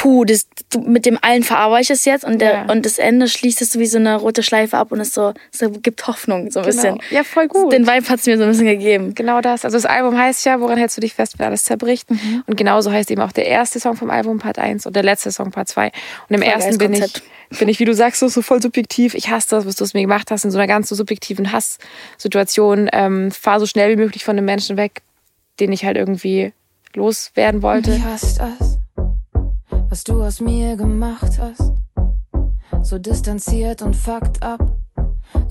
[0.00, 2.62] Puh, das, du, mit dem allen verarbeite ich es jetzt und, der, Ja.
[2.70, 5.34] und das Ende schließt es so wie so eine rote Schleife ab und es so,
[5.52, 7.00] es gibt Hoffnung so ein bisschen.
[7.10, 7.72] Ja, voll gut.
[7.72, 9.14] Den Vibe hat es mir so ein bisschen gegeben.
[9.16, 9.64] Genau das.
[9.64, 12.08] Also das Album heißt ja, woran hältst du dich fest, wenn alles zerbricht?
[12.12, 12.44] Mhm.
[12.46, 15.32] Und genauso heißt eben auch der erste Song vom Album Part 1 und der letzte
[15.32, 15.86] Song Part 2.
[16.28, 17.12] Und im Voll ersten bin ich,
[17.58, 19.14] bin ich, wie du sagst, so, so voll subjektiv.
[19.14, 21.50] Ich hasse das, was du es mir gemacht hast, in so einer ganz so subjektiven
[21.50, 22.88] Hasssituation.
[22.92, 25.02] Ähm, fahr so schnell wie möglich von dem Menschen weg,
[25.58, 26.52] den ich halt irgendwie
[26.94, 27.94] loswerden wollte.
[27.94, 28.67] Ich hasse das,
[29.88, 31.72] was du aus mir gemacht hast.
[32.82, 34.60] So distanziert und fucked up.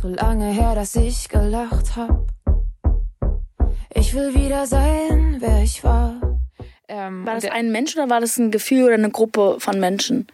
[0.02, 2.28] So lange her, dass ich gelacht hab.
[3.93, 6.15] Ich will wieder sein, wer ich war.
[6.88, 10.28] Ähm, War das ein Mensch oder war das ein Gefühl oder eine Gruppe von Menschen?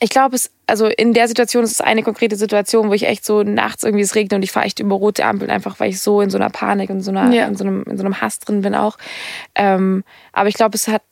[0.00, 3.24] Ich glaube, es, also in der Situation ist es eine konkrete Situation, wo ich echt
[3.24, 6.00] so nachts irgendwie es regnet und ich fahre echt über rote Ampeln, einfach weil ich
[6.00, 7.46] so in so einer Panik und so einer, Ja.
[7.46, 8.96] in, so einem, in so einem Hass drin bin auch.
[9.54, 11.02] Ähm, aber ich glaube, es hat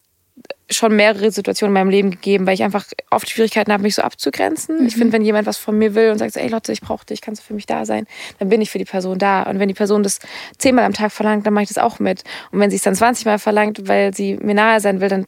[0.70, 4.02] schon mehrere Situationen in meinem Leben gegeben, weil ich einfach oft Schwierigkeiten habe, mich so
[4.02, 4.86] abzugrenzen.
[4.86, 7.04] Ich finde, wenn jemand was von mir will und sagt so, ey Lotte, ich brauche
[7.04, 8.06] dich, kannst du für mich da sein,
[8.38, 9.42] dann bin ich für die Person da.
[9.42, 10.20] Und wenn die Person das
[10.58, 12.24] zehnmal am Tag verlangt, dann mache ich das auch mit.
[12.50, 15.26] Und wenn sie es dann 20 Mal verlangt, weil sie mir nahe sein will, dann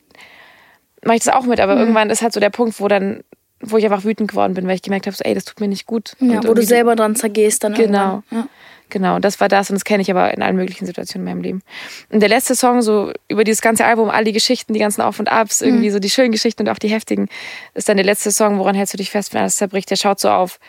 [1.05, 1.61] mache ich das auch mit.
[1.61, 3.23] Aber irgendwann ist halt so der Punkt, wo dann,
[3.61, 5.69] wo ich einfach wütend geworden bin, weil ich gemerkt habe, so, ey, das tut mir
[5.69, 6.13] nicht gut.
[6.21, 8.23] Ja, wo du selber dran zergehst dann Genau.
[8.31, 8.49] Ja.
[8.89, 11.43] Genau, das war das und das kenne ich aber in allen möglichen Situationen in meinem
[11.43, 11.63] Leben.
[12.11, 15.19] Und der letzte Song, so über dieses ganze Album, all die Geschichten, die ganzen Auf
[15.19, 15.67] und Abs, Mhm.
[15.67, 17.29] irgendwie so die schönen Geschichten und auch die heftigen,
[17.75, 19.91] ist dann der letzte Song, woran hältst du dich fest, wenn alles zerbricht?
[19.91, 20.61] Der schaut so auf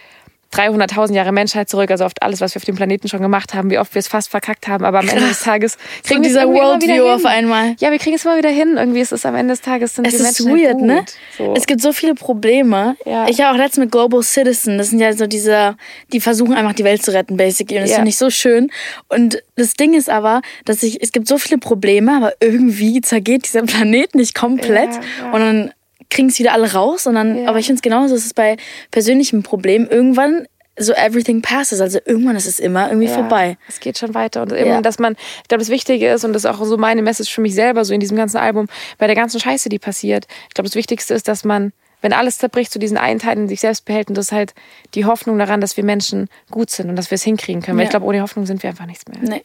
[0.54, 3.70] 300.000 Jahre Menschheit zurück, also auf alles, was wir auf dem Planeten schon gemacht haben,
[3.70, 6.28] wie oft wir es fast verkackt haben, aber am Ende des Tages So kriegen wir
[6.30, 7.76] es dieser Worldview auf einmal.
[7.80, 8.76] Ja, wir kriegen es immer wieder hin.
[8.78, 10.86] Irgendwie ist es am Ende des Tages sind Es wir ist Menschen weird, gut.
[10.88, 11.06] ne?
[11.38, 11.54] So.
[11.56, 12.96] Es gibt so viele Probleme.
[13.06, 13.28] Ja.
[13.28, 15.76] Ich habe auch letztens mit Global Citizen, das sind ja so diese,
[16.14, 17.78] die versuchen einfach die Welt zu retten, basically.
[17.80, 17.96] Und das Ja.
[17.98, 18.72] finde ich so schön.
[19.10, 23.46] Und das Ding ist aber, dass ich, es gibt so viele Probleme, aber irgendwie zergeht
[23.48, 24.94] dieser Planet nicht komplett.
[24.94, 25.32] Ja, ja.
[25.34, 25.72] Und dann
[26.10, 27.08] kriegen es wieder alle raus.
[27.08, 27.50] Und dann, Ja.
[27.50, 28.58] aber ich finde es genauso, es ist bei
[28.92, 30.48] persönlichen Problemen irgendwann
[30.80, 31.82] so everything passes.
[31.82, 33.58] Also irgendwann ist es immer irgendwie Ja, vorbei.
[33.68, 34.44] Es geht schon weiter.
[34.44, 34.82] Und eben, Ja.
[34.82, 37.42] dass man, ich glaube, das Wichtige ist, und das ist auch so meine Message für
[37.42, 38.68] mich selber, so in diesem ganzen Album,
[39.00, 40.28] bei der ganzen Scheiße, die passiert.
[40.50, 43.48] Ich glaube, das Wichtigste ist, dass man, wenn alles zerbricht, so diesen einen Teil in
[43.48, 44.10] sich selbst behält.
[44.10, 44.54] Und das ist halt
[44.94, 47.78] die Hoffnung daran, dass wir Menschen gut sind und dass wir es hinkriegen können.
[47.78, 47.88] Weil Ja.
[47.88, 49.18] ich glaube, ohne Hoffnung sind wir einfach nichts mehr.
[49.28, 49.42] Nee.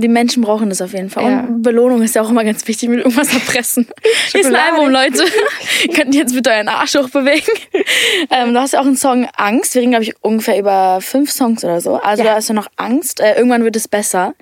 [0.00, 1.30] Die Menschen brauchen das auf jeden Fall.
[1.30, 1.40] Ja.
[1.40, 3.88] Und Belohnung ist ja auch immer ganz wichtig mit irgendwas erpressen.
[4.32, 4.54] Hier ist ein.
[4.54, 5.24] Album, Leute.
[5.94, 7.52] Könnt ihr jetzt bitte euren Arsch hochbewegen?
[8.30, 9.74] ähm, du hast ja auch einen Song Angst.
[9.74, 11.96] Wir reden, glaube ich, ungefähr über fünf Songs oder so.
[11.96, 12.30] Also Ja.
[12.30, 13.20] da hast du noch Angst.
[13.20, 14.34] Äh, irgendwann wird es besser.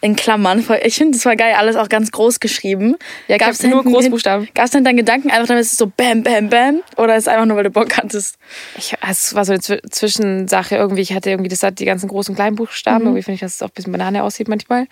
[0.00, 0.64] In Klammern.
[0.84, 1.54] Ich finde, das war geil.
[1.58, 2.96] Alles auch ganz groß geschrieben.
[3.28, 4.48] Ja, ich hab nur Großbuchstaben.
[4.54, 6.80] Gab es dann deinen Gedanken einfach, damit es so bam, bam, bam?
[6.96, 8.36] Oder ist es einfach nur, weil du Bock hattest?
[8.78, 11.02] Ich, es war so eine Zw- Zwischensache irgendwie.
[11.02, 13.04] Ich hatte irgendwie, das hat die ganzen großen und kleinen Buchstaben.
[13.04, 14.86] Irgendwie finde ich, dass es auch ein bisschen Banane aussieht manchmal.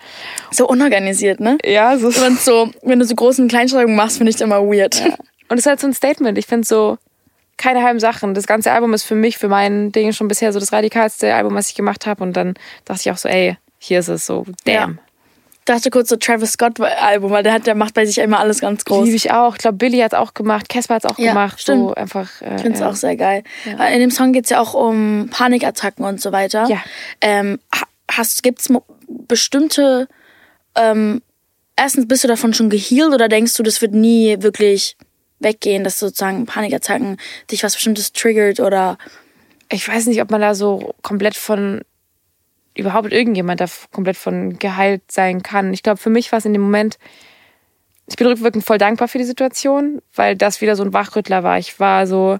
[0.51, 1.57] So unorganisiert, ne?
[1.63, 2.13] Ja, so.
[2.21, 5.01] Wenn, so, wenn du so großen Kleinschreibungen machst, finde ich das immer weird.
[5.49, 6.37] Und es ist halt so ein Statement.
[6.37, 6.97] Ich finde so,
[7.57, 8.33] keine halben Sachen.
[8.33, 11.53] Das ganze Album ist für mich, für mein Ding schon bisher so das radikalste Album,
[11.55, 12.23] was ich gemacht habe.
[12.23, 14.99] Und dann dachte ich auch so, ey, hier ist es so, damn.
[15.59, 18.39] Ich dachte kurz so Travis Scott Album, weil der hat, der macht bei sich immer
[18.39, 19.05] alles ganz groß.
[19.05, 19.53] Liebe ich auch.
[19.55, 21.59] Ich glaube, Billy hat es auch gemacht, Casper hat es auch Ja, gemacht.
[21.59, 21.97] So stimmt.
[21.97, 22.41] einfach.
[22.41, 22.89] Äh, Ich finde es ja.
[22.89, 23.43] auch sehr geil.
[23.65, 26.65] In dem Song geht es ja auch um Panikattacken und so weiter.
[26.67, 26.81] Ja.
[27.21, 28.69] Ähm, ha- hast, gibt's
[29.31, 30.09] bestimmte,
[30.75, 31.21] ähm,
[31.77, 34.97] erstens bist du davon schon gehealt oder denkst du, das wird nie wirklich
[35.39, 37.15] weggehen, dass sozusagen Panikattacken
[37.49, 38.97] dich was Bestimmtes triggert oder
[39.71, 41.79] ich weiß nicht, ob man da so komplett von
[42.75, 45.73] überhaupt irgendjemand da komplett von geheilt sein kann.
[45.73, 46.97] Ich glaube, für mich war es in dem Moment,
[48.07, 51.57] ich bin rückwirkend voll dankbar für die Situation, weil das wieder so ein Wachrüttler war.
[51.57, 52.37] Ich war so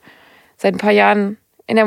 [0.58, 1.86] seit ein paar Jahren in der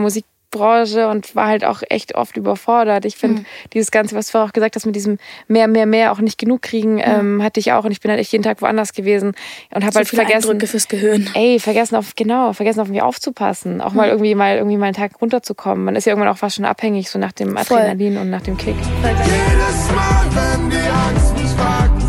[0.54, 3.04] Musikbranche und war halt auch echt oft überfordert.
[3.04, 6.12] Ich finde dieses Ganze, was du vorher auch gesagt hast, mit diesem mehr, mehr, mehr
[6.12, 8.62] auch nicht genug kriegen, ähm, hatte ich auch und ich bin halt echt jeden Tag
[8.62, 9.32] woanders gewesen
[9.74, 11.28] und habe so halt viele vergessen, Eindrücke fürs Gehirn.
[11.34, 13.80] ey, vergessen auf, genau, vergessen auf mich aufzupassen.
[13.80, 15.84] Auch mal irgendwie mal irgendwie mal einen Tag runterzukommen.
[15.84, 17.78] Man ist ja irgendwann auch fast schon abhängig, so nach dem Voll.
[17.78, 18.76] Adrenalin und nach dem Kick.
[18.76, 22.02] Jedes Mal, wenn die Angst mich packt,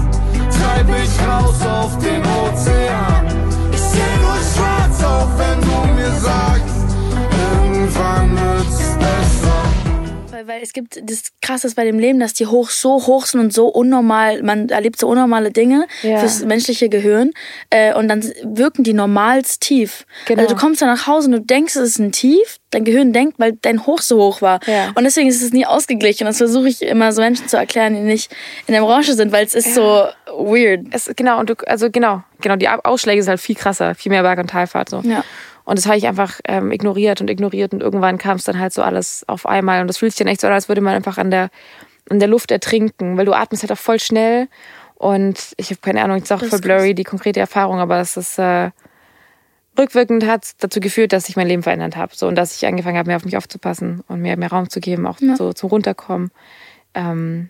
[0.52, 3.26] treib ich raus auf den Ozean.
[3.74, 6.75] Ich seh nur schwarz, auch wenn du mir sagst,
[10.48, 13.54] Weil, es gibt das Krasse bei dem Leben, dass die hoch so hoch sind und
[13.54, 16.20] so unnormal, man erlebt so unnormale Dinge Ja.
[16.20, 17.32] fürs menschliche Gehirn
[17.70, 20.06] äh, und dann wirken die normals tief.
[20.26, 20.42] Genau.
[20.42, 23.14] Also du kommst dann nach Hause und du denkst, es ist ein Tief, dein Gehirn
[23.14, 24.60] denkt, weil dein Hoch so hoch war.
[24.68, 24.92] Ja.
[24.96, 26.26] Und deswegen ist es nie ausgeglichen.
[26.28, 28.32] Und das versuche ich immer so Menschen zu erklären, die nicht
[28.68, 30.82] in der Branche sind, weil es ist so weird.
[30.92, 34.22] Es, genau, und du, also genau, genau, die Ausschläge sind halt viel krasser, viel mehr
[34.22, 34.90] Berg- und Talfahrt.
[34.90, 35.00] So.
[35.02, 35.24] Ja.
[35.66, 38.72] Und das habe ich einfach ähm, ignoriert und ignoriert und irgendwann kam es dann halt
[38.72, 39.82] so alles auf einmal.
[39.82, 41.50] Und das fühlt sich dann echt so an, als würde man einfach an der,
[42.10, 44.48] an der Luft ertrinken, weil du atmest halt auch voll schnell.
[44.94, 48.40] Und ich habe keine Ahnung, ist auch voll blurry, die konkrete Erfahrung, aber es ist
[48.40, 48.70] äh,
[49.78, 52.16] rückwirkend hat dazu geführt, dass ich mein Leben verändert habe.
[52.16, 54.80] So, und dass ich angefangen habe, mehr auf mich aufzupassen und mir mehr Raum zu
[54.80, 56.32] geben, auch so zum Runterkommen.
[56.94, 57.50] Ähm,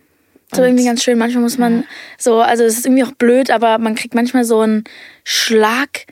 [0.53, 1.17] So irgendwie ganz schön.
[1.17, 1.83] Manchmal muss man
[2.17, 4.85] so, also es ist irgendwie auch blöd, aber man kriegt manchmal so einen
[5.23, 6.05] Schlag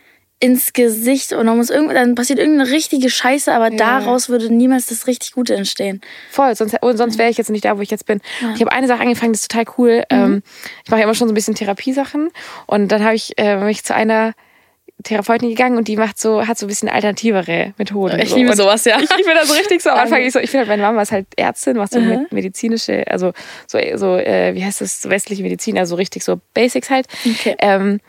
[0.43, 4.87] ins Gesicht und dann muss irgend, dann passiert irgendeine richtige Scheiße, aber daraus würde niemals
[4.87, 6.01] das richtig Gute entstehen.
[6.31, 8.19] Voll, sonst, sonst wäre ich jetzt nicht da, wo ich jetzt bin.
[8.53, 10.03] Ich habe eine Sache angefangen, das ist total cool.
[10.09, 10.43] Ähm,
[10.83, 12.29] ich mache ja immer schon so ein bisschen Therapiesachen
[12.67, 14.33] und dann habe ich äh, mich zu einer
[15.03, 18.19] Therapeutin gegangen und die macht so, hat so ein bisschen alternativere Methoden.
[18.19, 18.35] Ich so.
[18.35, 18.97] liebe und sowas, ja.
[18.99, 20.81] Ich, ich bin da so richtig so am Anfang, ich so, ich bin halt, meine
[20.81, 23.31] Mama ist halt Ärztin, macht so med- medizinische, also
[23.67, 27.07] so, so äh, wie heißt das, westliche Medizin, also richtig so Basics halt.
[27.25, 27.55] Okay.
[27.59, 27.99] Ähm,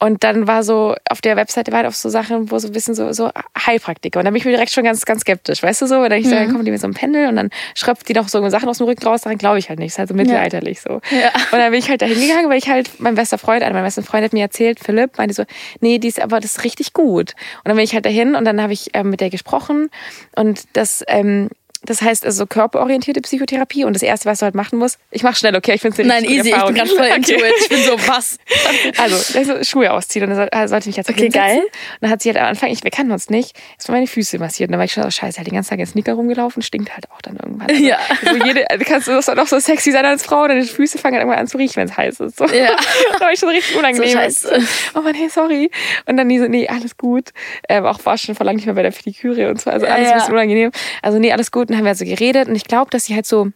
[0.00, 2.72] und dann war so, auf der Webseite war halt auch so Sachen, wo so ein
[2.72, 3.30] bisschen so, so
[3.66, 4.20] Heilpraktiker.
[4.20, 5.96] Und dann bin ich mir direkt schon ganz, ganz skeptisch, weißt du so?
[5.98, 6.38] Und dann, ich so, Mhm.
[6.38, 8.78] dann kommen die mit so einem Pendel und dann schröpft die noch so Sachen aus
[8.78, 9.88] dem Rücken raus, daran glaube ich halt nicht.
[9.88, 11.00] ist halt so mittelalterlich so.
[11.10, 11.30] Ja.
[11.52, 13.84] Und dann bin ich halt da hingegangen, weil ich halt, mein bester Freund, einer meiner
[13.86, 15.44] besten Freunde hat mir erzählt, Philipp, meinte so,
[15.80, 17.32] nee, die ist aber, das ist richtig gut.
[17.58, 19.90] Und dann bin ich halt dahin und dann habe ich ähm, mit der gesprochen
[20.36, 21.48] und das, ähm,
[21.84, 25.36] das heißt also körperorientierte Psychotherapie und das erste, was du halt machen musst, ich mach
[25.36, 27.52] schnell, okay, ich finde es Nein, easy, ich bin gerade voll into it.
[27.60, 28.38] Ich bin so, was?
[28.98, 31.48] also, also Schuhe ausziehen und dann soll- sollte ich mich jetzt Okay, hinsetzen.
[31.48, 31.58] geil.
[31.62, 31.70] Und
[32.02, 34.68] dann hat sie halt am Anfang, ich, wir kannten uns nicht, erstmal meine Füße massiert.
[34.68, 36.92] Und dann war ich schon so, scheiße, halt den ganzen Tag in Sneaker rumgelaufen, stinkt
[36.94, 37.68] halt auch dann irgendwann.
[37.70, 37.98] Also, Ja.
[38.24, 40.98] So jede, also kannst du das dann auch so sexy sein als Frau, deine Füße
[40.98, 42.36] fangen halt irgendwann an zu riechen, wenn es heiß ist.
[42.38, 42.46] So.
[42.46, 42.70] Ja.
[43.14, 44.08] da war ich schon richtig unangenehm.
[44.08, 44.58] So scheiße.
[44.94, 45.70] Oh Mann, hey, sorry.
[46.06, 47.30] Und dann die so, nee, alles gut.
[47.68, 50.08] Ähm, auch war schon vor lang nicht mehr bei der Pediküre und so, also alles
[50.08, 50.12] Ja.
[50.14, 50.70] ein bisschen unangenehm.
[51.02, 51.67] Also nee, alles gut.
[51.68, 53.52] Dann haben wir also geredet und ich glaube, dass sie halt so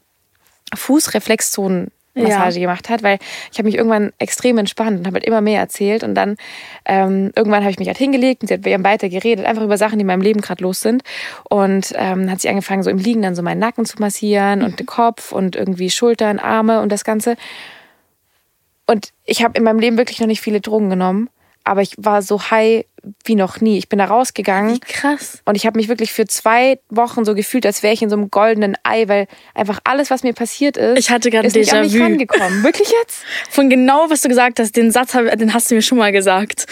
[0.74, 3.18] Fußreflexzonen Massage gemacht hat, weil
[3.50, 6.36] ich habe mich irgendwann extrem entspannt und habe halt immer mehr erzählt und dann
[6.84, 9.62] ähm, irgendwann habe ich mich halt hingelegt und sie hat, wir haben weiter geredet, einfach
[9.62, 11.02] über Sachen, die in meinem Leben gerade los sind
[11.48, 14.78] und ähm, hat sie angefangen so im Liegen dann so meinen Nacken zu massieren und
[14.78, 17.36] den Kopf und irgendwie Schultern, Arme und das Ganze.
[18.86, 21.30] Und ich habe in meinem Leben wirklich noch nicht viele Drogen genommen,
[21.64, 22.84] aber ich war so high
[23.24, 23.78] wie noch nie.
[23.78, 25.40] Ich bin da rausgegangen Krass.
[25.44, 28.16] und ich habe mich wirklich für zwei Wochen so gefühlt, als wäre ich in so
[28.16, 31.72] einem goldenen Ei, weil einfach alles, was mir passiert ist, Ich hatte gerade ist nicht
[31.72, 32.62] an mich rangekommen.
[32.64, 33.24] Wirklich jetzt?
[33.50, 36.66] Von genau, was du gesagt hast, den Satz, den hast du mir schon mal gesagt.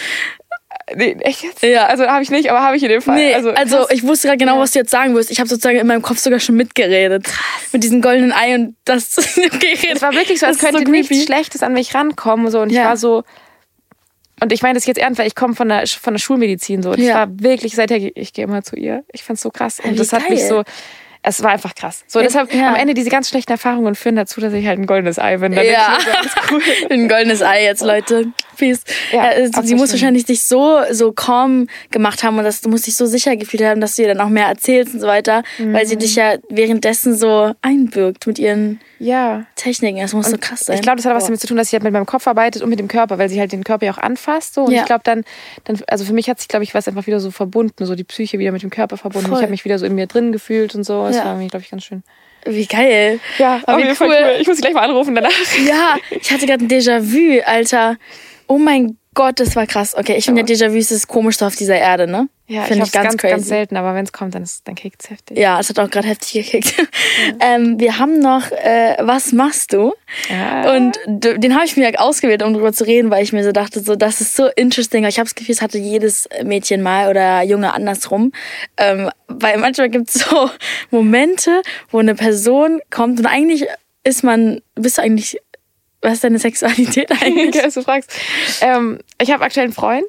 [0.95, 1.63] Nee, echt jetzt?
[1.63, 1.85] Ja.
[1.87, 3.15] Also habe ich nicht, aber habe ich in dem Fall.
[3.15, 3.87] Nee, also, krass.
[3.91, 5.31] ich wusste gerade genau, was du jetzt sagen wirst.
[5.31, 7.27] Ich habe sozusagen in meinem Kopf sogar schon mitgeredet.
[7.71, 9.95] Mit diesem goldenen Ei und das geredet.
[9.95, 11.23] Es war wirklich so, als könnte so nichts.
[11.23, 12.49] Schlechtes an mich rankommen.
[12.51, 12.61] So.
[12.61, 12.85] Und ich Ja.
[12.85, 13.23] war so.
[14.41, 16.91] Und ich meine das jetzt ernst, weil ich komme von der, von der Schulmedizin so.
[16.91, 17.15] Und ich Ja.
[17.15, 19.03] war wirklich, seither, ich gehe immer zu ihr.
[19.13, 19.79] Ich fand's so krass.
[19.83, 20.63] Und wie das hat mich so.
[21.23, 22.03] Es war einfach krass.
[22.07, 22.69] So, deshalb ja.
[22.69, 25.53] am Ende diese ganz schlechten Erfahrungen führen dazu, dass ich halt ein goldenes Ei bin.
[25.53, 25.97] Dann Ja.
[26.51, 26.61] cool.
[26.89, 28.27] Ein goldenes Ei jetzt, Leute.
[28.57, 28.81] Peace.
[29.11, 32.69] Ja, Ja, äh, sie muss wahrscheinlich dich so, so calm gemacht haben und das, du
[32.69, 35.07] musst dich so sicher gefühlt haben, dass du ihr dann auch mehr erzählst und so
[35.07, 35.87] weiter, weil Mhm.
[35.87, 39.45] sie dich ja währenddessen so einbürgt mit ihren Ja.
[39.55, 39.99] Techniken.
[39.99, 40.75] Das muss so krass sein.
[40.75, 42.61] Ich glaube, das hat was damit zu tun, dass sie halt mit meinem Kopf arbeitet
[42.63, 44.55] und mit dem Körper, weil sie halt den Körper ja auch anfasst.
[44.55, 44.63] So.
[44.65, 45.23] Und ich glaube dann,
[45.63, 48.03] dann, also für mich hat sich, glaube ich, was einfach wieder so verbunden, so die
[48.03, 49.27] Psyche wieder mit dem Körper verbunden.
[49.27, 49.37] Voll.
[49.37, 51.10] Ich habe mich wieder so in mir drin gefühlt und so.
[51.11, 51.25] Das Ja.
[51.25, 52.03] war mir, glaube ich, ganz schön.
[52.45, 53.19] Wie geil.
[53.37, 54.37] Ja, aber wie cool.
[54.39, 55.31] Ich muss gleich mal anrufen danach.
[55.67, 57.97] Ja, ich hatte gerade ein Déjà-vu, Alter.
[58.47, 59.93] Oh mein Gott, das war krass.
[59.97, 62.29] Okay, ich finde ja Déjà-vus ist das Komischste auf dieser Erde, ne?
[62.47, 63.31] Ja, finde ich, ich ganz, ganz ganz, crazy.
[63.33, 65.37] ganz selten, aber wenn es kommt, dann, ist- dann kickt's heftig.
[65.37, 66.75] Ja, es hat auch gerade heftig gekickt.
[67.39, 69.93] Ähm, wir haben noch, äh, was machst du?
[70.29, 70.73] Ja.
[70.75, 73.81] Und den habe ich mir ausgewählt, um drüber zu reden, weil ich mir so dachte,
[73.81, 75.03] so das ist so interesting.
[75.05, 78.31] Ich habe das Gefühl, es hatte jedes Mädchen mal oder Junge andersrum.
[78.77, 80.49] Ähm, weil manchmal gibt es so
[80.91, 83.67] Momente, wo eine Person kommt und eigentlich
[84.03, 85.39] ist man, bist du eigentlich,
[86.01, 87.49] was ist deine Sexualität eigentlich?
[87.49, 88.11] Okay, dass du fragst.
[88.61, 90.05] Ähm, ich habe aktuell einen Freund,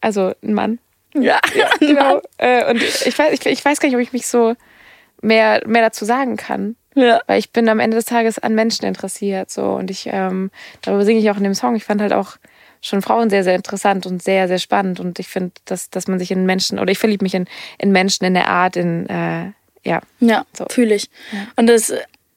[0.00, 0.78] also einen Mann.
[1.14, 1.38] ja,
[1.80, 2.20] Genau.
[2.38, 4.54] Äh, und ich weiß, ich, ich weiß gar nicht, ob ich mich so
[5.22, 6.76] mehr, mehr dazu sagen kann.
[6.94, 7.20] ja.
[7.26, 9.50] Weil ich bin am Ende des Tages an Menschen interessiert.
[9.50, 9.62] So.
[9.74, 10.50] Und ich, ähm,
[10.82, 11.76] darüber singe ich auch in dem Song.
[11.76, 12.36] Ich fand halt auch
[12.80, 15.00] schon Frauen sehr, sehr interessant und sehr, sehr spannend.
[15.00, 17.46] Und ich finde, dass, dass man sich in Menschen, oder ich verliebe mich in,
[17.78, 19.52] in Menschen, in der Art, in, äh,
[19.84, 20.00] ja.
[20.20, 20.66] Ja, So.
[20.68, 21.08] fühle ich.
[21.56, 21.92] Und das,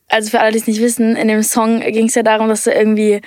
[0.10, 2.64] also für alle, die es nicht wissen, in dem Song ging es ja darum, dass
[2.64, 3.22] du irgendwie,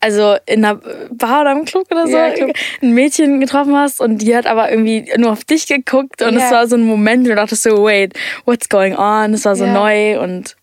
[0.00, 2.52] also in einer Bar oder im Club oder so, Ja, Club.
[2.82, 6.44] ein Mädchen getroffen hast und die hat aber irgendwie nur auf dich geguckt und es
[6.44, 6.52] Ja.
[6.52, 8.14] war so ein Moment, wo du dachtest so, wait,
[8.46, 9.34] what's going on?
[9.34, 9.72] Es war so Ja.
[9.72, 10.56] neu und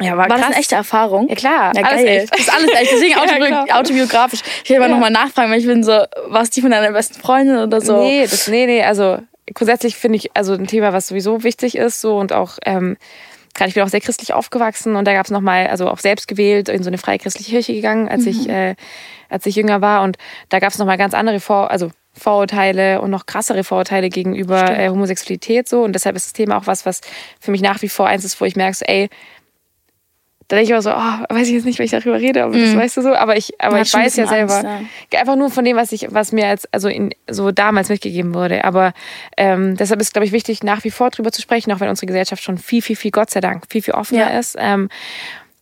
[0.00, 1.28] Ja, war das eine echte Erfahrung?
[1.28, 1.72] Ja, klar.
[1.76, 2.08] Ja, alles geil.
[2.18, 2.32] echt.
[2.32, 2.90] Das ist alles echt.
[2.92, 3.66] Deswegen Ja, autobi klar.
[3.78, 4.40] autobiografisch.
[4.64, 4.90] Ich will aber Ja.
[4.92, 5.92] nochmal nachfragen, weil ich bin so,
[6.26, 7.96] war's die von deiner besten Freundin oder so?
[7.96, 9.18] Nee, das, nee, nee, also
[9.54, 12.96] grundsätzlich finde ich, also ein Thema, was sowieso wichtig ist, so und auch, ähm,
[13.54, 16.28] gerade ich bin auch sehr christlich aufgewachsen und da gab es nochmal, also auch selbst
[16.28, 18.74] gewählt, in so eine freichristliche Kirche gegangen, als ich, äh,
[19.28, 20.02] als ich jünger war.
[20.02, 24.78] Und da gab es nochmal ganz andere Vor, also Vorurteile und noch krassere Vorurteile gegenüber
[24.78, 25.82] äh, Homosexualität so.
[25.82, 27.00] Und deshalb ist das Thema auch was, was
[27.40, 29.08] für mich nach wie vor eins ist, wo ich merke, so, ey,
[30.48, 32.58] da denke ich immer so, oh, weiß ich jetzt nicht, wenn ich darüber rede, aber
[32.58, 35.64] das weißt du so, aber ich, aber ich weiß ja selber, Angst, einfach nur von
[35.64, 38.64] dem, was ich, was mir als, also in, so damals mitgegeben wurde.
[38.64, 38.92] Aber
[39.36, 42.06] ähm, deshalb ist, glaube ich, wichtig, nach wie vor drüber zu sprechen, auch wenn unsere
[42.06, 44.38] Gesellschaft schon viel, viel, viel, Gott sei Dank, viel, viel offener Ja.
[44.38, 44.56] ist.
[44.58, 44.90] Ähm,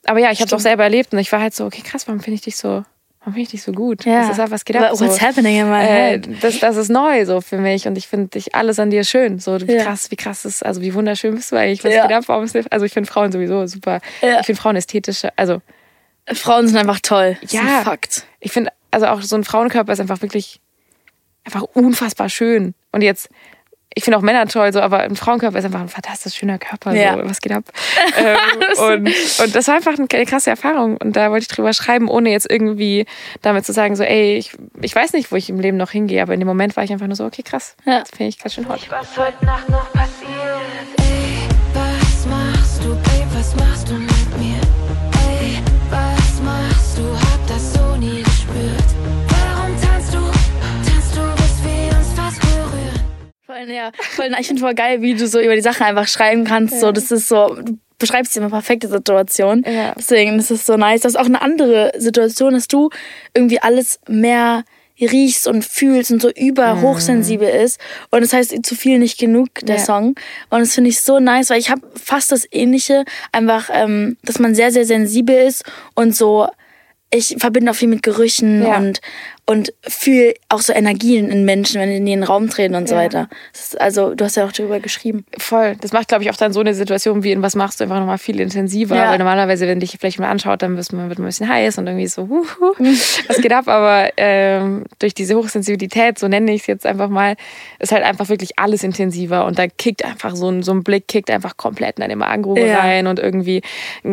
[0.04, 2.08] aber ja, ich habe es auch selber erlebt und ich war halt so, okay, krass,
[2.08, 2.84] warum finde ich dich so,
[3.24, 4.04] warum finde ich dich so gut?
[4.04, 4.20] Ja.
[4.22, 4.90] Das ist einfach, was geht ab?
[4.90, 6.28] What- So, What's happening in my äh, head?
[6.42, 9.38] das, das ist neu so für mich und ich finde dich alles an dir schön.
[9.38, 9.84] So wie Ja.
[9.84, 11.82] krass, wie krass ist, also wie wunderschön bist du eigentlich?
[11.84, 12.06] Was Ja.
[12.06, 12.24] geht ab?
[12.26, 14.00] Warum ist, also ich finde Frauen sowieso super.
[14.20, 14.40] Ja.
[14.40, 15.62] Ich finde Frauen ästhetische, also
[16.32, 17.36] Frauen sind einfach toll.
[17.42, 17.60] Das Ja.
[17.78, 18.26] ein Fakt.
[18.40, 20.60] ich finde, also auch so ein Frauenkörper ist einfach wirklich
[21.44, 22.74] einfach unfassbar schön.
[22.92, 23.28] Und jetzt,
[23.94, 26.94] ich finde auch Männer toll, so, aber ein Frauenkörper ist einfach ein fantastisch schöner Körper.
[26.94, 27.14] Ja.
[27.14, 27.64] So, was geht ab?
[28.16, 28.36] ähm,
[28.78, 30.96] und, und das war einfach eine krasse Erfahrung.
[30.96, 33.06] Und da wollte ich drüber schreiben, ohne jetzt irgendwie
[33.42, 36.22] damit zu sagen, so, ey, ich, ich weiß nicht, wo ich im Leben noch hingehe,
[36.22, 37.76] aber in dem Moment war ich einfach nur so, okay, krass.
[37.84, 38.00] Ja.
[38.00, 38.80] Das finde ich ganz schön hot.
[38.90, 41.01] Was heute Nacht noch passiert?
[53.64, 56.44] Voll, ja, voll, ich finde voll geil, wie du so über die Sachen einfach schreiben
[56.44, 56.80] kannst.
[56.80, 59.64] So, das ist so, du beschreibst immer perfekte Situation.
[59.66, 59.94] Ja.
[59.96, 61.02] Deswegen ist es so nice.
[61.02, 62.90] Das ist auch eine andere Situation, dass du
[63.34, 64.64] irgendwie alles mehr
[65.00, 67.80] riechst und fühlst und so über hochsensibel ist.
[68.10, 69.82] Und das heißt zu viel nicht genug, der Ja.
[69.84, 70.14] Song.
[70.50, 73.04] Und das finde ich so nice, weil ich habe fast das Ähnliche.
[73.32, 76.48] Einfach, ähm, dass man sehr, sehr sensibel ist und so
[77.14, 78.78] ich verbinde auch viel mit Gerüchen Ja.
[78.78, 79.00] und,
[79.44, 82.94] und fühle auch so Energien in Menschen, wenn die in den Raum treten und so
[82.94, 83.00] Ja.
[83.02, 83.28] weiter.
[83.80, 85.24] Also, du hast ja auch darüber geschrieben.
[85.36, 85.76] Voll.
[85.80, 87.98] Das macht, glaube ich, auch dann so eine Situation wie in was machst du einfach
[87.98, 88.94] nochmal viel intensiver.
[88.94, 89.10] Ja.
[89.10, 92.06] Weil normalerweise, wenn dich vielleicht mal anschaut, dann wird man, ein bisschen heiß und irgendwie
[92.06, 92.44] so, huhu,
[93.26, 93.66] was geht ab?
[93.66, 97.34] Aber ähm, durch diese Hochsensibilität, so nenne ich es jetzt einfach mal,
[97.80, 99.44] ist halt einfach wirklich alles intensiver.
[99.46, 102.64] Und da kickt einfach so ein, so ein Blick, kickt einfach komplett in deine Magengrube
[102.64, 102.78] Ja.
[102.78, 103.62] rein und irgendwie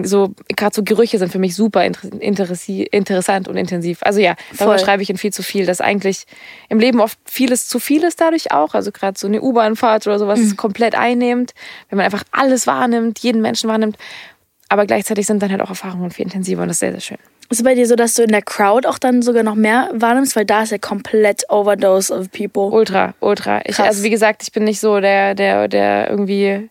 [0.03, 2.47] so, gerade so Gerüche sind für mich super inter
[2.91, 3.99] interessant und intensiv.
[4.01, 4.79] Also ja, darüber Voll.
[4.85, 6.25] schreibe ich in viel zu viel, dass eigentlich
[6.69, 8.73] im Leben oft vieles zu viel ist dadurch auch.
[8.73, 11.53] Also gerade so eine U-Bahn-Fahrt oder sowas ist komplett einnehmend,
[11.89, 13.97] wenn man einfach alles wahrnimmt, jeden Menschen wahrnimmt.
[14.69, 17.17] Aber gleichzeitig sind dann halt auch Erfahrungen viel intensiver und das ist sehr, sehr schön.
[17.51, 19.89] Ist es bei dir so, dass du in der Crowd auch dann sogar noch mehr
[19.91, 20.35] wahrnimmst?
[20.35, 22.71] Weil da ist ja komplett Overdose of people.
[22.71, 23.61] Ultra, ultra.
[23.65, 26.69] Ich, also wie gesagt, ich bin nicht so der, der, der irgendwie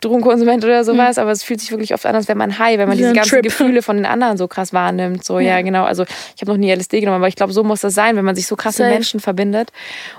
[0.00, 2.88] Drogenkonsument oder sowas, aber es fühlt sich wirklich oft an, als wäre man high, wenn
[2.88, 3.42] man diese ganzen Trip.
[3.42, 5.24] Gefühle von den anderen so krass wahrnimmt.
[5.24, 5.84] So, ja, genau.
[5.84, 6.04] Also
[6.34, 8.34] ich habe noch nie LSD genommen, aber ich glaube, so muss das sein, wenn man
[8.34, 8.88] sich so krass mit.
[8.88, 9.70] Menschen verbindet.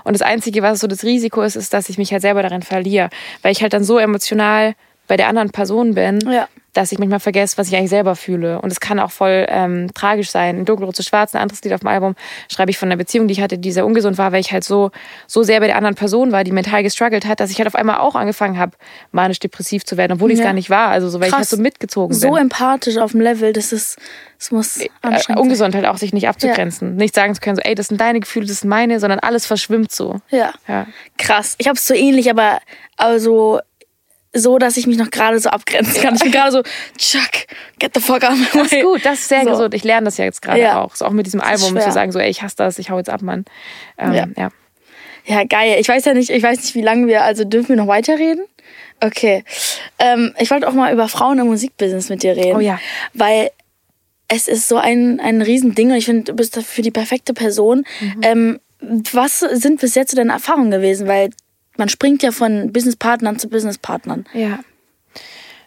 [0.04, 2.62] Und das Einzige, was so das Risiko ist, ist, dass ich mich halt selber darin
[2.62, 3.10] verliere.
[3.42, 4.74] Weil ich halt dann so emotional
[5.08, 6.48] bei der anderen Person bin, Ja.
[6.76, 8.60] Dass ich manchmal vergesse, was ich eigentlich selber fühle.
[8.60, 10.58] Und es kann auch voll ähm, tragisch sein.
[10.58, 12.14] In Dunkelrot zu Schwarz, ein anderes Lied auf dem Album,
[12.52, 14.64] schreibe ich von einer Beziehung, die ich hatte, die sehr ungesund war, weil ich halt
[14.64, 14.90] so,
[15.26, 17.74] so sehr bei der anderen Person war, die mental gestruggelt hat, dass ich halt auf
[17.74, 18.72] einmal auch angefangen habe,
[19.12, 20.46] manisch-depressiv zu werden, obwohl ich es Ja.
[20.46, 20.88] gar nicht war.
[20.88, 21.50] Also so, weil ich halt Krass.
[21.50, 22.42] so mitgezogen So bin.
[22.42, 23.98] empathisch auf dem Level, das ist,
[24.38, 26.96] das muss Äh, anstrengend ungesund halt auch, sich nicht abzugrenzen.
[26.96, 29.46] Nicht sagen zu können, so, ey, das sind deine Gefühle, das sind meine, sondern alles
[29.46, 30.20] verschwimmt so.
[30.30, 30.52] Ja.
[30.68, 30.86] Ja.
[31.18, 31.54] Krass.
[31.58, 32.58] Ich habe es so ähnlich, aber
[32.96, 33.60] also
[34.38, 36.14] so, dass ich mich noch gerade so abgrenzen kann.
[36.16, 36.62] Ich bin gerade so,
[36.98, 37.30] Chuck,
[37.78, 38.82] get the fuck out of my Das ist way.
[38.82, 39.50] gut, das ist sehr So.
[39.50, 39.74] gesund.
[39.74, 40.80] Ich lerne das ja jetzt gerade Ja.
[40.82, 40.94] auch.
[40.96, 43.10] So auch mit diesem Album zu sagen, so, ey, ich hasse das, ich hau jetzt
[43.10, 43.44] ab, Mann.
[43.98, 44.26] Ähm, Ja.
[44.36, 44.48] ja.
[45.28, 45.76] Ja, geil.
[45.80, 48.44] Ich weiß ja nicht, ich weiß nicht, wie lange wir, also dürfen wir noch weiterreden?
[49.00, 49.42] Okay.
[49.98, 52.56] Ähm, ich wollte auch mal über Frauen im Musikbusiness mit dir reden.
[52.56, 52.78] Oh ja.
[53.12, 53.50] Weil
[54.28, 57.84] es ist so ein, ein Riesending und ich finde, du bist dafür die perfekte Person.
[58.00, 58.20] Mhm.
[58.22, 58.60] Ähm,
[59.12, 61.08] was sind bis jetzt so deine Erfahrungen gewesen?
[61.08, 61.30] Weil
[61.76, 64.26] man springt ja von Businesspartnern zu Businesspartnern.
[64.32, 64.60] Ja.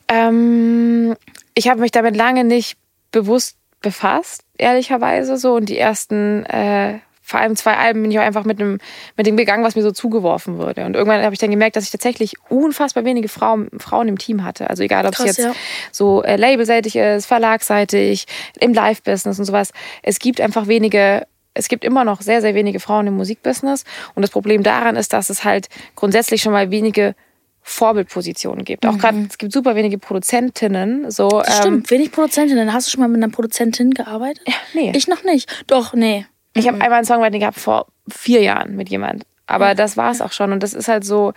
[0.07, 1.15] Ähm,
[1.53, 2.77] ich habe mich damit lange nicht
[3.11, 5.55] bewusst befasst, ehrlicherweise so.
[5.55, 8.79] Und die ersten, äh, vor allem zwei Alben bin ich auch einfach mit dem,
[9.15, 10.85] mit dem gegangen, was mir so zugeworfen wurde.
[10.85, 14.43] Und irgendwann habe ich dann gemerkt, dass ich tatsächlich unfassbar wenige Frauen, Frauen im Team
[14.43, 14.69] hatte.
[14.69, 15.53] Also egal, ob Krass, es jetzt ja.
[15.91, 18.25] so äh, labelseitig ist, verlagsseitig,
[18.59, 19.71] im Live-Business und sowas.
[20.01, 23.83] Es gibt einfach wenige es gibt immer noch sehr, sehr wenige Frauen im Musikbusiness.
[24.15, 27.15] Und das Problem daran ist, dass es halt grundsätzlich schon mal wenige
[27.61, 28.85] Vorbildpositionen gibt.
[28.85, 31.11] Auch gerade, es gibt super wenige Produzentinnen.
[31.11, 31.43] So, Mhm.
[31.45, 31.91] Das ähm, stimmt.
[31.91, 32.73] Wenig Produzentinnen.
[32.73, 34.41] Hast du schon mal mit einer Produzentin gearbeitet?
[34.47, 34.91] Ja, nee.
[34.95, 35.49] Ich noch nicht.
[35.67, 36.25] Doch, nee.
[36.55, 39.25] Ich habe einmal ein Songwriting gehabt vor vier Jahren mit jemand.
[39.45, 40.51] Aber das war es auch schon.
[40.51, 41.33] Und das ist halt so,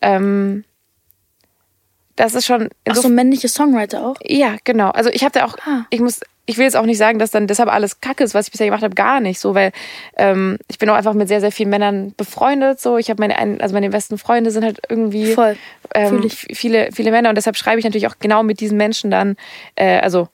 [0.00, 0.64] ähm,
[2.16, 4.16] das ist schon Ach so, männliche Songwriter auch?
[4.22, 4.90] Ja, genau.
[4.90, 5.84] Also ich habe da auch, Ah.
[5.90, 8.46] ich muss, ich will jetzt auch nicht sagen, dass dann deshalb alles Kacke ist, was
[8.46, 9.70] ich bisher gemacht habe, gar nicht so, weil
[10.16, 12.80] ähm, ich bin auch einfach mit sehr, sehr vielen Männern befreundet.
[12.80, 15.56] So, ich habe meine, ein- also meine besten Freunde sind halt irgendwie Voll.
[15.94, 19.36] ähm, viele, viele Männer und deshalb schreibe ich natürlich auch genau mit diesen Menschen dann,
[19.76, 20.28] äh, also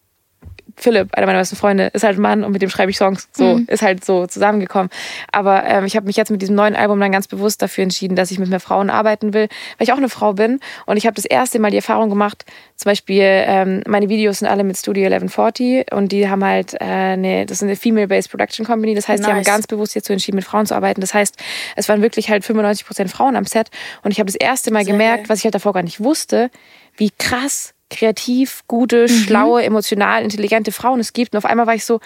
[0.79, 3.29] Philipp, einer meiner besten Freunde, ist halt ein Mann und mit dem schreibe ich Songs.
[3.33, 3.67] So, Mhm.
[3.69, 4.91] ist halt so zusammengekommen.
[5.33, 8.15] Aber ähm, ich habe mich jetzt mit diesem neuen Album dann ganz bewusst dafür entschieden,
[8.17, 10.61] dass ich mit mehr Frauen arbeiten will, weil ich auch eine Frau bin.
[10.85, 12.45] Und ich habe das erste Mal die Erfahrung gemacht,
[12.77, 16.85] zum Beispiel, ähm, meine Videos sind alle mit Studio 1140 und die haben halt äh,
[16.85, 18.95] eine, das ist eine Female-Based Production Company.
[18.95, 19.47] Das heißt, die haben Nice.
[19.47, 21.01] ganz bewusst so entschieden, mit Frauen zu arbeiten.
[21.01, 21.37] Das heißt,
[21.77, 23.69] es waren wirklich halt 95% Frauen am Set.
[24.03, 25.29] Und ich habe das erste Mal Sehr gemerkt, geil.
[25.31, 26.51] was ich halt davor gar nicht wusste,
[26.99, 28.65] wie krass kreativ, Mhm.
[28.69, 31.35] gute, schlaue, emotional, intelligente Frauen es gibt.
[31.35, 32.01] Und auf einmal war ich so,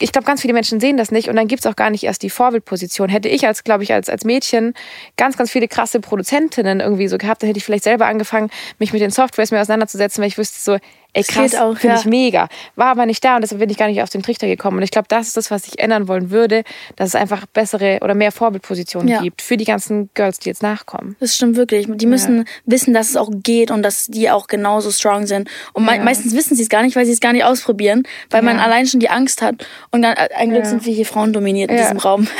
[0.00, 2.22] ich glaube, ganz viele Menschen sehen das nicht und dann gibt's auch gar nicht erst
[2.22, 3.08] die Vorbildposition.
[3.08, 4.74] Hätte ich als, glaube ich, als, als Mädchen
[5.16, 8.50] ganz, ganz viele krasse Produzentinnen irgendwie so gehabt, dann hätte ich vielleicht selber angefangen,
[8.80, 10.78] mich mit den Softwares mehr auseinanderzusetzen, weil ich wüsste so,
[11.14, 11.96] ey krass, finde ja.
[11.96, 12.48] ich mega.
[12.76, 14.76] War aber nicht da und deshalb bin ich gar nicht auf den Trichter gekommen.
[14.78, 16.62] Und ich glaube, das ist das, was ich ändern wollen würde,
[16.96, 19.20] dass es einfach bessere oder mehr Vorbildpositionen Ja.
[19.22, 21.16] gibt für die ganzen Girls, die jetzt nachkommen.
[21.20, 21.86] Das stimmt wirklich.
[21.88, 25.48] Die müssen wissen, dass es auch geht und dass die auch genauso strong sind.
[25.72, 25.98] Und Ja.
[26.02, 28.64] meistens wissen sie es gar nicht, weil sie es gar nicht ausprobieren, weil man Ja.
[28.64, 29.66] allein schon die Angst hat.
[29.90, 31.82] Und dann, äh, ein Glück sind wir hier Frauen dominiert in Ja.
[31.84, 32.26] diesem Raum.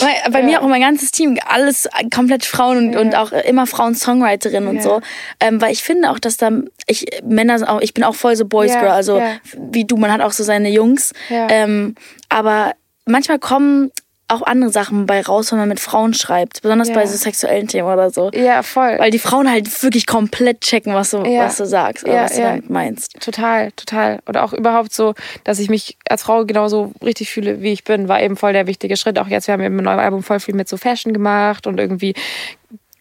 [0.00, 3.94] Weil bei mir auch mein ganzes Team, alles komplett Frauen und, und auch immer Frauen
[3.94, 4.82] Songwriterinnen und Ja.
[4.82, 5.00] so.
[5.40, 6.50] Ähm, weil ich finde auch, dass da
[6.86, 9.20] ich Männer sind auch, ich bin auch voll so Boys Girl, also
[9.56, 11.12] wie du, man hat auch so seine Jungs.
[11.30, 11.94] Ähm,
[12.28, 12.72] aber
[13.06, 13.90] manchmal kommen
[14.26, 16.94] auch andere Sachen bei raus, wenn man mit Frauen schreibt, besonders Ja.
[16.94, 18.30] bei so sexuellen Themen oder so.
[18.32, 18.98] Ja, voll.
[18.98, 21.44] Weil die Frauen halt wirklich komplett checken, was du, Ja.
[21.44, 23.20] was du sagst oder Ja, was du damit meinst.
[23.20, 24.20] Total, total.
[24.26, 25.12] Oder auch überhaupt so,
[25.44, 28.66] dass ich mich als Frau genauso richtig fühle, wie ich bin, war eben voll der
[28.66, 29.18] wichtige Schritt.
[29.18, 31.78] Auch jetzt, wir haben eben im neuen Album voll viel mit so Fashion gemacht und
[31.78, 32.14] irgendwie,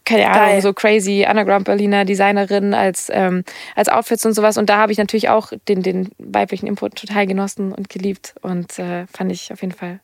[0.05, 0.61] keine Ahnung, Geil.
[0.61, 3.43] so crazy Underground Berliner Designerin als, ähm,
[3.75, 4.57] als Outfits und sowas.
[4.57, 8.77] Und da habe ich natürlich auch den, den weiblichen Input total genossen und geliebt und
[8.79, 9.99] äh, fand ich auf jeden Fall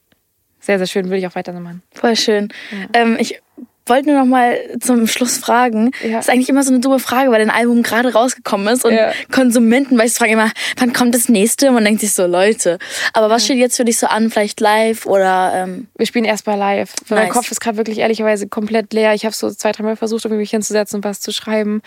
[0.60, 1.06] sehr, sehr schön.
[1.06, 1.82] Würde ich auch weiter so machen.
[1.94, 2.50] Voll schön.
[2.94, 3.42] Ähm, ich
[3.90, 5.92] wollte nur noch mal zum Schluss fragen.
[6.04, 6.18] Ja.
[6.18, 8.94] Das ist eigentlich immer so eine dumme Frage, weil dein Album gerade rausgekommen ist und
[8.94, 9.12] Ja.
[9.32, 11.68] Konsumenten, weißt du, fragen immer, wann kommt das nächste?
[11.70, 12.78] Und man denkt sich so, Leute.
[13.14, 14.30] Aber was steht jetzt für dich so an?
[14.30, 16.94] Vielleicht live oder ähm, Wir spielen erstmal live.
[17.08, 17.36] Weil Mein Nice.
[17.36, 19.14] Kopf ist gerade wirklich ehrlicherweise komplett leer.
[19.14, 21.82] Ich habe so zwei, dreimal versucht, irgendwie mich hinzusetzen und was zu schreiben.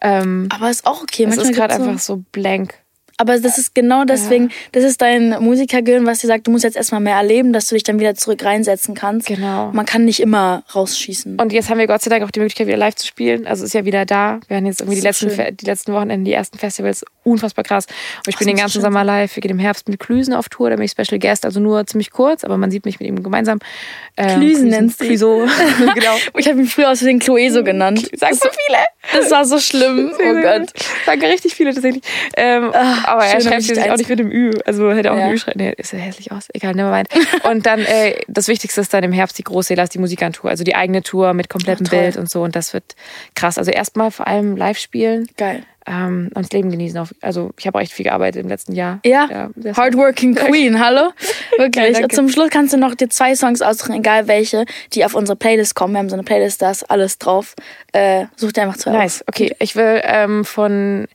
[0.00, 1.24] Ähm, aber ist auch okay.
[1.24, 2.74] es Manchmal ist gerade einfach so blank.
[3.18, 6.76] Aber das ist genau deswegen, das ist dein Musikergehirn, was dir sagt, du musst jetzt
[6.76, 9.26] erstmal mehr erleben, dass du dich dann wieder zurück reinsetzen kannst.
[9.26, 9.72] Genau.
[9.72, 11.40] Man kann nicht immer rausschießen.
[11.40, 13.46] Und jetzt haben wir Gott sei Dank auch die Möglichkeit, wieder live zu spielen.
[13.46, 14.38] Also ist ja wieder da.
[14.46, 15.56] Wir haben jetzt irgendwie die letzten, schön.
[15.56, 17.86] Die letzten Wochenenden, die ersten Festivals, unfassbar krass.
[17.86, 19.34] Und ich Ach, bin den ganzen Sommer live.
[19.36, 21.86] Wir gehen im Herbst mit Klüsen auf Tour, da bin ich Special Guest, also nur
[21.86, 23.58] ziemlich kurz, aber man sieht mich mit ihm gemeinsam.
[24.16, 25.06] Ähm, Klüsen nennst du.
[25.06, 25.46] Klüso.
[25.94, 26.16] genau.
[26.36, 28.08] ich habe ihn früher aus den Chloe genannt.
[28.16, 28.78] Sag so viele.
[29.12, 30.12] Das war so schlimm.
[30.28, 30.70] Oh Gott.
[31.06, 32.02] Sagen richtig viele tatsächlich.
[32.36, 34.50] Ähm, Ach, aber er schreibt sich auch nicht mit dem Ü.
[34.66, 35.26] Also hätte auch Ja.
[35.26, 35.58] ein Ü schreiben.
[35.60, 36.48] Nee, ist ja hässlich aus.
[36.52, 37.08] Egal, never mind.
[37.44, 40.50] Und dann, äh, das Wichtigste ist dann im Herbst die große Elas, die Musikantour.
[40.50, 41.90] Also die eigene Tour mit komplettem Ach.
[41.90, 42.42] Bild und so.
[42.42, 42.94] Und das wird
[43.34, 43.58] krass.
[43.58, 45.62] Also erstmal vor allem live spielen Geil.
[45.88, 47.08] Ähm, das Leben genießen.
[47.20, 49.00] Also ich habe auch echt viel gearbeitet im letzten Jahr.
[49.04, 51.12] Ja, sehr- Hardworking Queen, hallo?
[51.58, 51.94] Wirklich.
[51.94, 52.14] danke.
[52.14, 55.74] Zum Schluss kannst du noch dir zwei Songs aussuchen, egal welche, die auf unsere Playlist
[55.74, 55.94] kommen.
[55.94, 57.54] Wir haben so eine Playlist, da ist alles drauf.
[57.92, 59.22] Äh, such dir einfach zwei Nice.
[59.22, 59.24] aus.
[59.28, 61.06] Okay, ich will ähm, von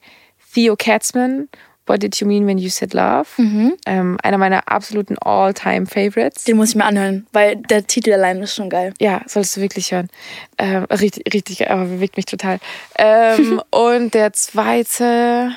[0.53, 1.49] Theo Katzman,
[1.85, 3.27] What Did You Mean When You Said Love?
[3.37, 3.73] Mhm.
[3.85, 6.45] Ähm, einer meiner absoluten All-Time-Favorites.
[6.45, 8.93] Den muss ich mir anhören, weil der Titel allein ist schon geil.
[9.01, 10.09] Ja, solltest du wirklich hören.
[10.57, 12.59] Ähm, richtig, richtig, aber bewegt mich total.
[12.97, 15.51] Ähm, und der zweite.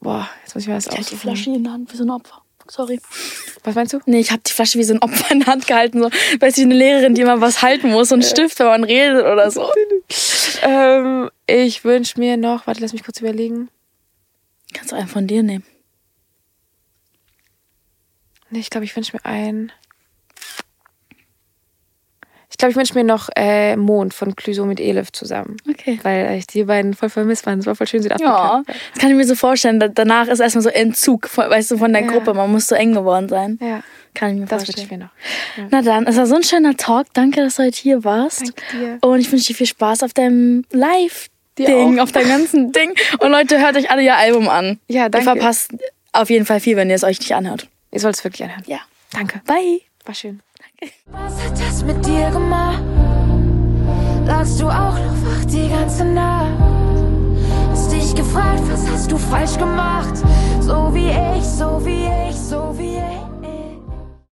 [0.00, 1.16] Boah, jetzt muss ich mal das Ich halte die.
[1.16, 2.42] Flasche in der Hand wie so ein Opfer.
[2.68, 3.00] Sorry.
[3.64, 4.00] Was meinst du?
[4.06, 6.00] Nee, ich habe die Flasche wie so ein Opfer in der Hand gehalten.
[6.02, 6.10] So.
[6.40, 8.84] Weißt du, wie eine Lehrerin, die immer was halten muss, so ein Stift, wenn man
[8.84, 9.68] redet oder so.
[10.62, 13.68] Ähm, ich wünsche mir noch, warte, lass mich kurz überlegen.
[14.72, 15.64] Kannst du einen von dir nehmen.
[18.50, 19.72] Nee, ich glaube, ich wünsche mir einen.
[22.50, 25.56] Ich glaube, ich wünsche mir noch äh, Mond von Clüso mit Elif zusammen.
[25.68, 25.98] Okay.
[26.02, 27.58] Weil ich die beiden voll vermisst waren.
[27.58, 28.62] Es war voll schön Südafrika.
[28.68, 29.80] Ja, das kann ich mir so vorstellen.
[29.80, 32.08] Da- Danach ist erstmal so Entzug, von, weißt du, von der Ja.
[32.10, 32.34] Gruppe.
[32.34, 33.58] Man muss so eng geworden sein.
[33.60, 33.82] Ja,
[34.14, 35.08] Kann ich mir das wünsche vorstellen.
[35.56, 35.70] ich mir noch.
[35.70, 37.06] Na dann, es war so ein schöner Talk.
[37.14, 38.42] Danke, dass du heute hier warst.
[38.42, 38.98] Danke dir.
[39.00, 40.64] Und ich wünsche dir viel Spaß auf deinem
[41.58, 41.98] Dir auch.
[42.02, 42.94] auf deinem ganzen Ding.
[43.18, 44.78] Und Leute, hört euch alle ihr Album an.
[44.88, 45.24] Ja, Ihr danke.
[45.30, 45.70] verpasst
[46.12, 47.68] auf jeden Fall viel, wenn ihr es euch nicht anhört.
[47.90, 48.62] Ihr sollt es wirklich anhören.
[48.66, 48.78] Ja.
[49.12, 49.40] Danke.
[49.46, 49.80] Bye.
[50.04, 50.40] War schön.
[51.06, 52.82] Was hat das mit dir gemacht?
[54.26, 56.50] Lagst du auch noch wach die ganze Nacht?
[57.70, 60.14] Hast dich gefragt, was hast du falsch gemacht?
[60.60, 63.31] So wie ich, so wie ich, so wie ich.